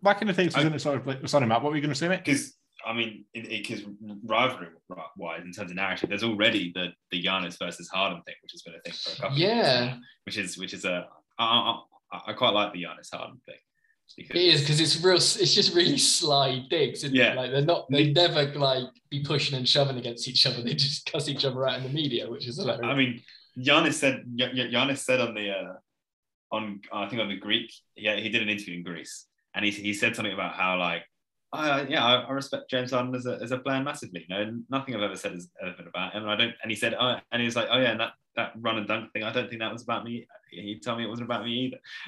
[0.03, 1.93] Back in the things, isn't it sort of like, sorry, Matt, what were you going
[1.93, 2.25] to say, mate?
[2.25, 2.57] because
[2.87, 3.83] I mean, because
[4.25, 4.69] rivalry
[5.17, 8.63] wise, in terms of narrative, there's already the the Giannis versus Harden thing, which has
[8.63, 9.33] been a thing for a couple.
[9.33, 11.07] of years Yeah, now, which is which is a
[11.39, 11.45] I,
[12.13, 13.57] I, I quite like the Giannis Harden thing.
[14.19, 15.17] It is because it's real.
[15.17, 17.05] It's just really sly digs.
[17.05, 17.33] Isn't Yeah.
[17.33, 17.37] it?
[17.37, 17.87] Like they're not.
[17.91, 20.63] They never like be pushing and shoving against each other.
[20.63, 22.85] They just cuss each other out in the media, which is hilarious.
[22.85, 23.23] I mean,
[23.59, 25.73] Giannis said Gi- Gi- Giannis said on the uh,
[26.53, 29.71] on I think on the Greek, yeah, he did an interview in Greece, and he
[29.71, 31.03] he said something about how like.
[31.53, 34.25] I, yeah, I, I respect James Harden as a, as a player massively.
[34.29, 36.23] You No, nothing I've ever said is ever been about him.
[36.23, 36.55] And I don't.
[36.63, 38.87] And he said, oh, and he was like, oh yeah, and that that run and
[38.87, 39.23] dunk thing.
[39.23, 40.27] I don't think that was about me.
[40.51, 41.53] He told me it wasn't about me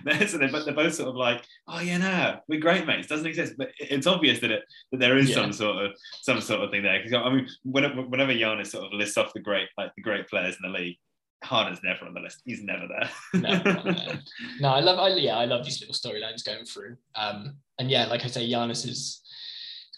[0.07, 0.27] either.
[0.27, 3.09] so they're, they're both sort of like, oh yeah, no, we're great mates.
[3.09, 5.37] Doesn't exist, but it's obvious that it that there is Yeah.
[5.37, 5.93] some sort of
[6.23, 7.03] some sort of thing there.
[7.03, 10.29] Because I mean, whenever, whenever Giannis sort of lists off the great like the great
[10.29, 10.97] players in the league,
[11.45, 12.43] Harden's never on the list.
[12.45, 13.11] He's never there.
[13.41, 13.87] no, not
[14.61, 14.99] no, I love.
[14.99, 16.97] I, yeah, I love these little storylines going through.
[17.15, 19.21] Um, and yeah, like I say, Giannis he's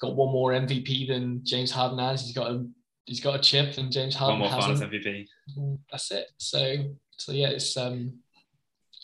[0.00, 2.22] got one more MVP than James Harden has.
[2.22, 2.66] He's got a
[3.06, 4.80] he's got a chip, and James One Harden more Finals.
[4.80, 5.26] MVP.
[5.90, 6.26] That's it.
[6.38, 6.76] So
[7.16, 8.18] so yeah, it's um.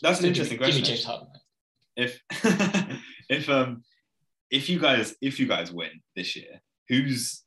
[0.01, 0.95] That's an give interesting me- Give me question.
[0.95, 1.27] James Harden.
[1.95, 2.99] if
[3.29, 3.83] if um
[4.49, 7.43] if you guys if you guys win this year, who's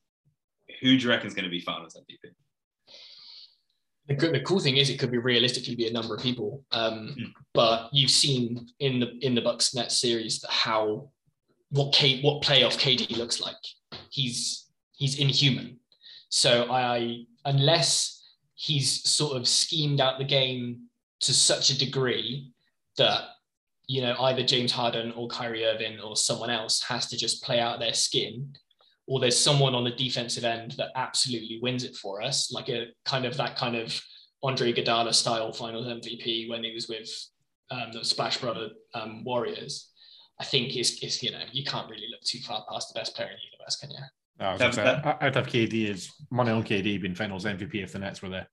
[0.81, 2.31] who do you reckon is going to be Finals MVP?
[4.07, 6.63] The, good- the cool thing is, it could be realistically be a number of people.
[6.73, 7.25] Um, Hmm.
[7.55, 11.11] But you've seen in the in the Bucks Nets series that how
[11.71, 13.57] what K, what playoff KD looks like.
[14.11, 15.79] He's he's inhuman.
[16.29, 18.23] So I unless
[18.55, 20.89] he's sort of schemed out the game
[21.21, 22.53] to such a degree
[22.99, 23.23] that
[23.87, 27.61] you know either James Harden or Kyrie Irving or someone else has to just play
[27.61, 28.55] out their skin
[29.07, 32.87] or there's someone on the defensive end that absolutely wins it for us, like a
[33.05, 34.01] kind of that kind of
[34.43, 37.09] Andre Iguodala style Finals MVP when he was with
[37.71, 39.91] um, the Splash Brother um, Warriors.
[40.41, 43.15] I think is is you know you can't really look too far past the best
[43.15, 44.24] player in the universe, can you?
[44.41, 47.45] I was That- gonna say, I- I'd have KD as money on KD being finals
[47.45, 48.49] MVP if the Nets were there.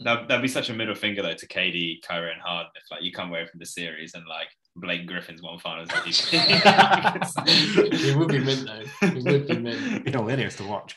[0.00, 3.02] That that'd be such a middle finger though to KD, Kyrie, and Harden if like
[3.02, 6.38] you come away from the series and like Blake Griffin's won Finals MVP.
[7.46, 9.06] it would be mint though.
[9.08, 10.04] It would be mint.
[10.04, 10.96] Be hilarious to watch.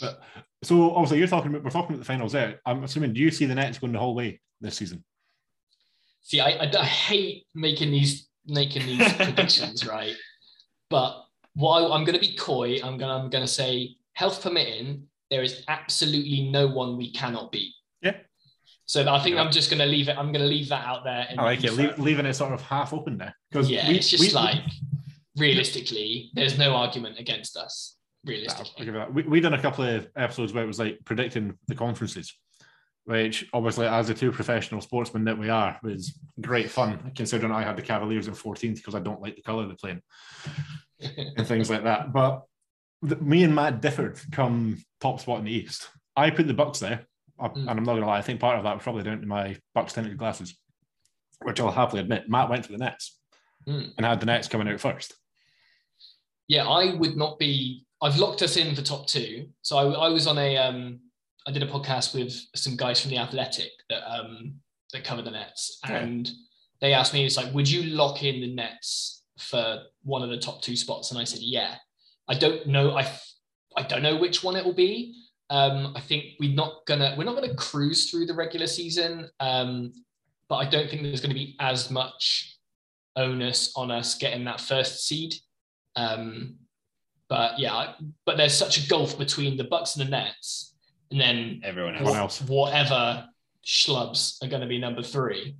[0.00, 0.20] But
[0.62, 2.60] so obviously you're talking about we're talking about the finals there.
[2.64, 5.04] I'm assuming do you see the Nets going the whole way this season?
[6.22, 10.14] See, I, I, I hate making these making these predictions, right?
[10.88, 11.20] But
[11.54, 12.76] what I, I'm going to be coy.
[12.82, 17.12] I'm going to I'm going to say, health permitting, there is absolutely no one we
[17.12, 17.72] cannot beat.
[18.02, 18.16] Yeah.
[18.86, 19.42] So I think Yeah.
[19.42, 20.16] I'm just going to leave it.
[20.18, 21.26] I'm going to leave that out there.
[21.38, 21.74] I like it, ether.
[21.82, 24.62] leave, leaving it sort of half open there because Yeah, it's just like
[25.36, 27.96] realistically, there's no argument against us.
[28.26, 29.12] I'll Realistically, give it that.
[29.12, 32.34] We we done a couple of episodes where it was like predicting the conferences,
[33.04, 37.12] which obviously, as the two professional sportsmen that we are, was great fun.
[37.14, 40.02] Considering I had the Cavaliers in 14th because I don't like the color they're playing
[41.36, 42.12] and things like that.
[42.12, 42.42] But
[43.02, 45.88] the, me and Matt differed come top spot in the East.
[46.16, 47.06] I put the Bucks there,
[47.38, 47.56] I- Mm.
[47.56, 48.18] and I'm not gonna lie.
[48.18, 50.56] I think part of that was probably down to my Bucks tinted glasses,
[51.42, 52.28] which I'll happily admit.
[52.30, 53.18] Matt went for the Nets
[53.68, 53.92] Mm.
[53.96, 55.14] and had the Nets coming out first.
[56.48, 57.84] yeah, I would not be.
[58.02, 59.48] I've locked us in for top two.
[59.62, 60.56] So I, I was on a.
[60.58, 61.00] Um,
[61.46, 64.54] I did a podcast with some guys from the Athletic that um,
[64.92, 66.30] that cover the Nets, and
[66.80, 70.38] they asked me, "It's like, would you lock in the Nets for one of the
[70.38, 71.76] top two spots?" And I said, "Yeah."
[72.28, 72.96] I don't know.
[72.96, 73.10] I
[73.76, 75.14] I don't know which one it will be.
[75.50, 79.92] Um, I think we're not gonna we're not gonna cruise through the regular season, um,
[80.48, 82.58] but I don't think there's going to be as much
[83.16, 85.34] onus on us getting that first seed.
[85.96, 86.56] Um,
[87.28, 87.92] but yeah,
[88.26, 90.73] but there's such a gulf between the Bucks and the Nets,
[91.14, 92.40] and then Everyone Everyone else.
[92.40, 92.48] else.
[92.50, 93.24] whatever
[93.64, 95.54] schlubs are going to be number three.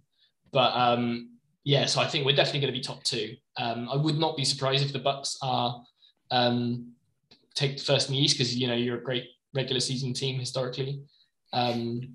[0.52, 1.30] But um,
[1.62, 3.36] yeah, so I think we're definitely going to be top two.
[3.57, 5.80] Um, I would not be surprised if the Bucks are
[6.32, 6.92] um,
[7.55, 11.00] take first in the East because you know you're a great regular season team historically.
[11.52, 12.14] Um,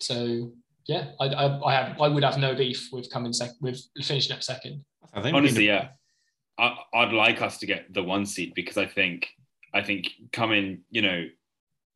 [0.00, 0.50] so
[0.86, 4.34] yeah, I, I, I have I would have no beef with coming second with finishing
[4.34, 4.82] up second.
[5.12, 5.88] I think Honestly, to- yeah.
[6.58, 9.28] I, I'd like us to get the one seed because I think
[9.74, 11.26] I think coming, you know,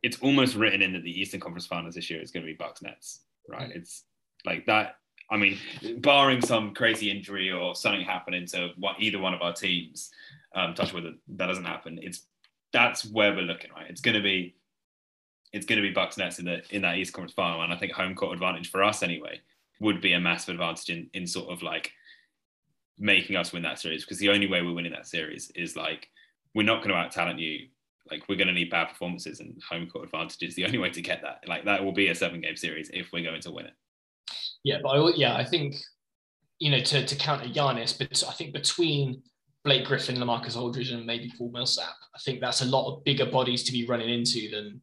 [0.02, 2.56] it's almost written in that the Eastern Conference Finals this year is going to be
[2.56, 3.70] Bucks Nets, right?
[3.74, 4.04] It's
[4.44, 4.96] like that.
[5.30, 5.58] I mean,
[5.98, 10.10] barring some crazy injury or something happening to what, either one of our teams,
[10.54, 11.98] um, touch with it, that doesn't happen.
[12.00, 12.26] It's
[12.72, 13.90] that's where we're looking, right?
[13.90, 14.54] It's going to be
[15.52, 17.76] it's going to be Bucks Nets in the in that East Conference Final, and I
[17.76, 19.40] think home court advantage for us anyway
[19.80, 21.92] would be a massive advantage in in sort of like
[22.98, 26.08] making us win that series because the only way we're winning that series is like
[26.54, 27.68] we're not going to out talent you.
[28.10, 30.90] Like we're going to need bad performances and home court advantage is the only way
[30.90, 31.40] to get that.
[31.46, 33.74] Like that will be a seven game series if we're going to win it.
[34.64, 35.76] Yeah, but I, yeah, I think
[36.58, 39.22] you know to to counter Giannis, but I think between
[39.64, 43.26] Blake Griffin, Lamarcus Aldridge, and maybe Paul Millsap, I think that's a lot of bigger
[43.26, 44.80] bodies to be running into than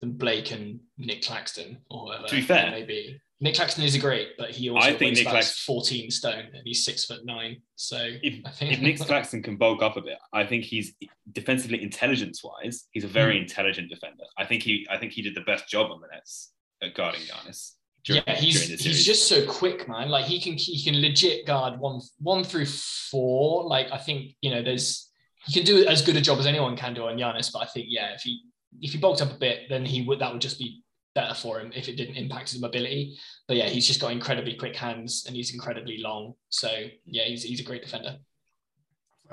[0.00, 2.26] than Blake and Nic Claxton or whoever.
[2.28, 2.70] To be fair.
[2.70, 6.46] maybe Nic Claxton is a great, but he also I think Nick about 14 stone
[6.54, 7.60] and he's six foot nine.
[7.76, 10.94] So If, I think if Nic Claxton can bulk up a bit, I think he's
[11.32, 13.42] defensively intelligence wise, he's a very Hmm.
[13.42, 14.24] intelligent defender.
[14.38, 17.22] I think he I think he did the best job on the Nets at guarding
[17.22, 17.72] Giannis.
[18.04, 18.96] during- yeah, he's during the series.
[18.98, 20.08] he's just so quick, man.
[20.10, 23.64] Like he can he can legit guard one one through four.
[23.64, 25.10] Like I think you know there's
[25.46, 27.50] he can do as good a job as anyone can do on Giannis.
[27.52, 28.42] But I think yeah, if he
[28.80, 30.82] if he bulked up a bit, then he would that would just be
[31.14, 33.16] better for him if it didn't impact his mobility.
[33.46, 36.34] But yeah, he's just got incredibly quick hands and he's incredibly long.
[36.48, 36.70] So
[37.06, 38.16] yeah, he's he's a great defender.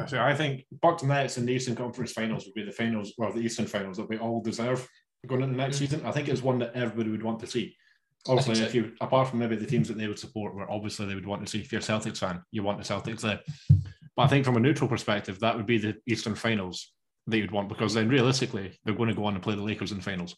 [0.07, 3.32] So I think Bucks Nets in the Eastern Conference Finals would be the finals, well,
[3.34, 4.88] the Eastern Finals that we all deserve
[5.27, 5.79] going into next Mm.
[5.79, 6.05] season.
[6.05, 7.75] I think it's one that everybody would want to see.
[8.27, 8.63] Obviously, so.
[8.63, 11.25] if you apart from maybe the teams that they would support, where obviously they would
[11.25, 11.59] want to see.
[11.59, 13.39] If you're a Celtics fan, you want the Celtics there.
[14.15, 16.93] But I think from a neutral perspective, that would be the Eastern Finals
[17.27, 19.91] that you'd want because then realistically they're going to go on and play the Lakers
[19.91, 20.36] in the finals.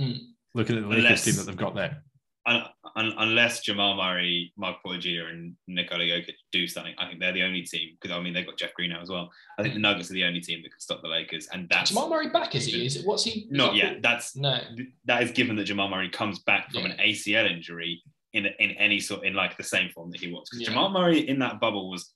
[0.00, 0.18] Mm.
[0.54, 2.02] Looking at the Lakers Unless- team that they've got there.
[2.46, 2.62] un,
[2.96, 7.32] un, unless Jamal Murray, Mark Porter Jr., and Nikola Jokic do something, I think they're
[7.32, 9.30] the only team because I mean they've got Jeff Green now as well.
[9.58, 11.90] I think the Nuggets are the only team that can stop the Lakers, and that's
[11.90, 12.86] Jamal Murray back is he?
[12.86, 13.46] Is it what's he?
[13.50, 14.00] not he- yet.
[14.02, 14.58] That's No.
[15.04, 16.92] that is given that Jamal Murray comes back from Yeah.
[16.92, 20.48] an ACL injury in in any sort in like the same form that he was.
[20.48, 20.68] Because Yeah.
[20.70, 22.14] Jamal Murray in that bubble was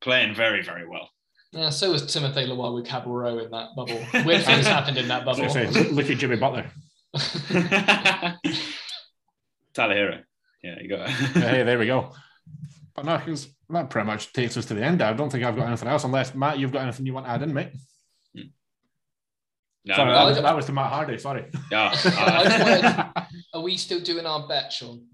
[0.00, 1.08] playing very very well.
[1.52, 4.04] Yeah, so was Timothé Luwawu-Cabarrot in that bubble.
[4.26, 5.48] Weird things happened in that bubble.
[5.48, 6.66] say, look, look at Jimmy Butler.
[9.74, 10.22] Tyler Herro,
[10.62, 11.08] yeah, you got.
[11.08, 12.12] hey, there we go.
[12.94, 15.02] But no, 'cause that pretty much takes us to the end.
[15.02, 17.30] I don't think I've got anything else, unless Matt, you've got anything you want to
[17.32, 17.72] add in, mate.
[18.34, 21.18] No, sorry, no, that, was, don't- that was to Matt Hardy.
[21.18, 21.44] Sorry.
[21.70, 25.04] yeah, uh, wanted- Are we still doing our bet, Sean?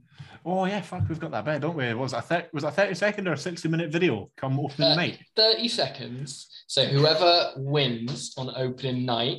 [0.47, 1.93] oh yeah, fuck, we've got that bet, don't we?
[1.95, 5.19] Was that thir- was that thirty second or sixty minute video come opening Uh, night?
[5.35, 6.49] 30 seconds.
[6.69, 9.39] So whoever wins on opening night,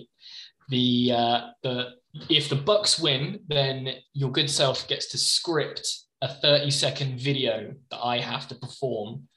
[0.68, 1.92] the uh, the
[2.30, 5.88] if the Bucks win, then your good self gets to script
[6.22, 9.28] a 30 second video that I have to perform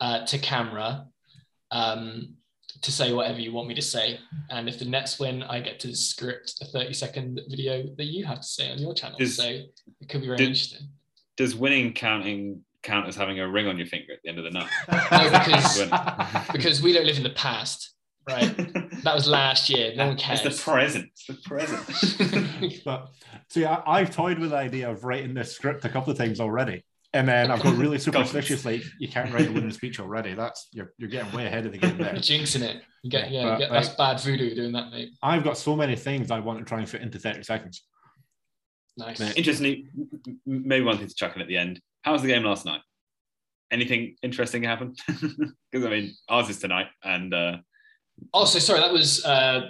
[0.00, 1.06] uh, to camera
[1.70, 2.34] um,
[2.82, 4.20] to say whatever you want me to say.
[4.50, 8.24] And if the Nets win, I get to script a 30 second video that you
[8.26, 9.16] have to say on your channel.
[9.20, 10.88] Is- so it could be very did- interesting.
[11.36, 14.44] does winning counting count as having a ring on your finger at the end of
[14.44, 14.70] the night?
[15.10, 17.94] No, because- Because we don't live in the past,
[18.28, 19.02] right?
[19.04, 19.92] That was last year.
[19.96, 20.44] No one cares.
[20.44, 21.10] It's the present.
[21.12, 22.82] It's the present.
[22.84, 23.08] but
[23.48, 26.40] see, I, I've toyed with the idea of writing this script a couple of times
[26.40, 26.84] already.
[27.14, 30.34] And then I've got really superstitious, like you can't write a winning speech already.
[30.34, 32.12] That's you're, you're getting way ahead of the game there.
[32.14, 32.82] jinxing it.
[33.02, 35.10] You get yeah, But, you get, like- that's bad voodoo doing that, mate.
[35.22, 37.84] I've got so many things I want to try and fit into 30 seconds.
[38.98, 39.20] Nice.
[39.20, 39.32] Yeah.
[39.36, 39.86] Interestingly,
[40.44, 41.80] maybe one thing to chuck in at the end.
[42.02, 42.80] How was the game last night?
[43.70, 44.94] Anything interesting happen?
[45.70, 47.58] Because I mean, ours is tonight, and uh,
[48.34, 49.68] Oh, so sorry, that was uh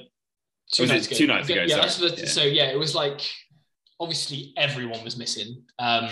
[0.72, 1.16] two Was nights ago.
[1.16, 2.10] two nights ago, Yeah, sorry.
[2.10, 2.28] the, Yeah.
[2.28, 3.20] so yeah, it was like
[4.00, 5.62] obviously everyone was missing.
[5.78, 6.08] Um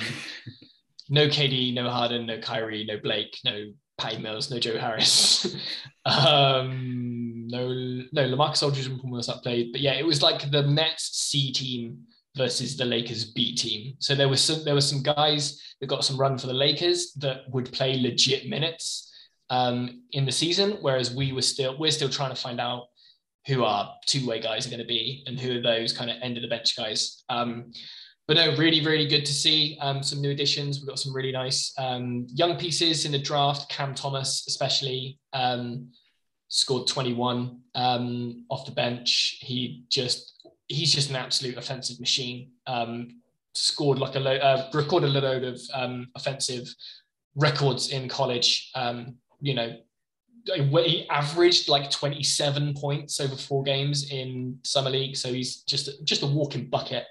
[1.08, 5.56] no KD, no Harden, no Kyrie, no Blake, no Patty Mills, no Joe Harris.
[6.06, 7.68] um no
[8.12, 9.72] no Lamarcus Aldridge and Paul Millsap played.
[9.72, 11.98] But yeah, it was like the Nets C team
[12.36, 13.94] versus the Lakers B team.
[13.98, 17.12] So there was some there were some guys that got some run for the Lakers
[17.14, 19.12] that would play legit minutes
[19.50, 22.86] um, in the season, whereas we were still we're still trying to find out
[23.46, 26.36] who our two-way guys are going to be and who are those kind of end
[26.36, 27.22] of the bench guys.
[27.28, 27.70] Um,
[28.26, 30.80] but no, really, really good to see um, some new additions.
[30.80, 33.70] We've got some really nice um, young pieces in the draft.
[33.70, 35.92] Cam Thomas, especially, um,
[36.48, 39.36] scored 21 um, off the bench.
[39.40, 40.32] He just
[40.66, 42.50] he's just an absolute offensive machine.
[42.66, 43.20] Um,
[43.54, 46.66] scored like a lo- uh, recorded a load of um, offensive
[47.36, 48.70] records in college.
[48.74, 49.76] Um, you know,
[50.46, 56.22] he averaged like 27 points over four games in summer league, so he's just just
[56.22, 57.04] a walking bucket.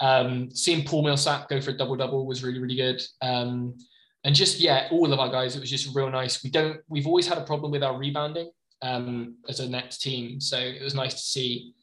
[0.00, 3.02] Um, seeing Paul Millsap go for a double double was really really good.
[3.20, 3.76] Um,
[4.24, 5.56] and just yeah, all of our guys.
[5.56, 6.42] It was just real nice.
[6.42, 6.80] We don't.
[6.88, 8.50] We've always had a problem with our rebounding
[8.82, 11.74] um, as a Nets team, so it was nice to see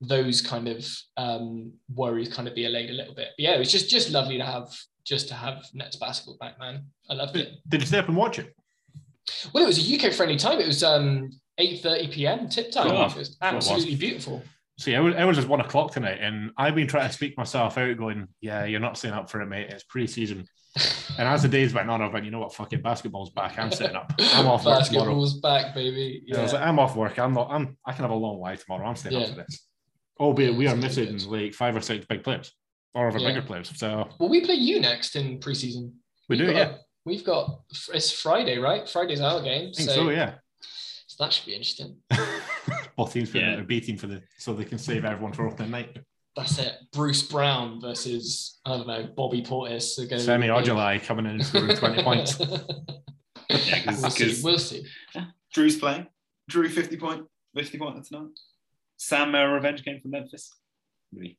[0.00, 3.28] those kind of um, worries kind of be allayed a little bit.
[3.36, 4.68] But yeah, it was just just lovely to have
[5.04, 6.86] just to have Nets basketball back, man.
[7.10, 7.52] I loved it.
[7.68, 8.54] Did you stay up and watch it?
[9.52, 10.60] Well, it was a UK friendly time.
[10.60, 12.48] It was um, 8:30 p.m.
[12.48, 12.88] tip time.
[12.90, 14.42] Oh, it was absolutely beautiful.
[14.78, 17.38] See, it was, it was just one o'clock tonight, and I've been trying to speak
[17.38, 19.70] myself out, going, "Yeah, you're not staying up for it, mate.
[19.70, 20.46] It's pre-season."
[21.18, 22.52] and as the days went on, I went, "You know what?
[22.54, 23.56] Fuck it, basketball's back.
[23.58, 24.12] I'm sitting up.
[24.18, 26.22] I'm off work tomorrow." Basketball's back, baby.
[26.26, 26.40] Yeah.
[26.40, 27.18] I was like, "I'm off work.
[27.20, 27.48] I'm not.
[27.50, 27.76] I'm.
[27.86, 28.86] I can have a long life tomorrow.
[28.86, 29.34] I'm staying up Yeah.
[29.34, 29.68] for this."
[30.18, 31.26] Albeit we are missing good.
[31.26, 32.52] like five or six big players,
[32.94, 33.28] or of our Yeah.
[33.28, 33.70] bigger players.
[33.76, 35.92] So well, we play you next in preseason.
[36.28, 36.78] we do, yeah.
[37.04, 37.60] We've got
[37.92, 38.88] it's Friday, right?
[38.88, 39.70] Friday's our game.
[39.70, 40.34] I think so, so, yeah.
[41.06, 41.96] so that should be interesting.
[42.96, 43.54] Both teams putting Yeah.
[43.54, 45.96] out a B team for the so they can save everyone for opening night.
[46.36, 46.72] That's it.
[46.92, 49.98] Bruce Brown versus I don't know Bobby Portis.
[49.98, 50.56] are gonna Semi big.
[50.66, 52.40] Ojeleye coming in and scoring 20 points.
[53.50, 54.40] Yeah, we'll see.
[54.42, 54.86] We'll see.
[55.52, 56.06] Drew's playing.
[56.48, 58.28] Drew 50 point, 50 point tonight.
[58.96, 60.50] Sam Merrill revenge game from Memphis.
[61.12, 61.36] Really?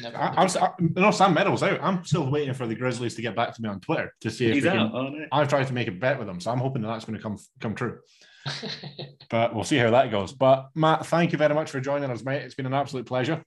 [0.00, 0.70] Never I, I'm, I,
[1.00, 1.78] no, Sam Merrill's out.
[1.82, 4.46] I'm still waiting for the Grizzlies to get back to me on Twitter to see
[4.46, 4.90] if He's we out.
[4.90, 4.90] can.
[4.92, 5.26] Oh no.
[5.30, 7.22] I've tried to make a bet with them, so I'm hoping that that's going to
[7.22, 7.98] come come true.
[9.30, 10.32] But we'll see how that goes.
[10.32, 12.42] But Matt, thank you very much for joining us, mate.
[12.42, 13.42] It's been an absolute pleasure.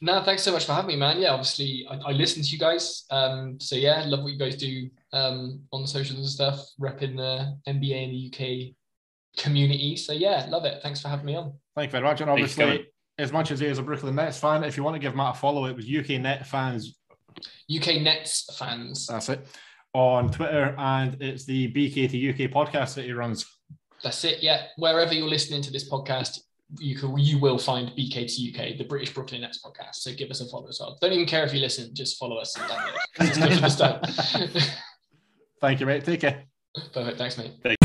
[0.00, 1.20] no, thanks so much for having me, man.
[1.20, 3.04] Yeah, obviously I, I listen to you guys.
[3.10, 7.16] Um, so yeah, love what you guys do um on the socials and stuff, repping
[7.16, 8.74] the NBA in the UK
[9.42, 9.96] community.
[9.96, 10.82] So yeah, love it.
[10.82, 11.52] Thanks for having me on.
[11.76, 12.20] Thank you very much.
[12.20, 12.86] And Thanks for obviously,
[13.20, 15.36] as much as he is a Brooklyn Nets fan, if you want to give Matt
[15.36, 16.98] a follow, it was UK Net fans.
[17.74, 19.06] UK Nets fans.
[19.06, 19.46] That's it
[19.92, 23.46] on Twitter, and it's the BK to UK podcast that he runs.
[24.02, 24.42] That's it.
[24.42, 26.40] Yeah, wherever you're listening to this podcast,
[26.78, 29.96] you can you will find BK to UK, the British Brooklyn Nets podcast.
[29.96, 30.96] So give us a follow as well.
[31.00, 32.94] Don't even care if you listen, just follow us and download.
[32.94, 33.00] it.
[33.20, 34.70] It's good for.
[35.60, 36.04] Thank you, mate.
[36.04, 36.44] Take care.
[36.94, 37.18] Perfect.
[37.18, 37.79] Thanks, mate.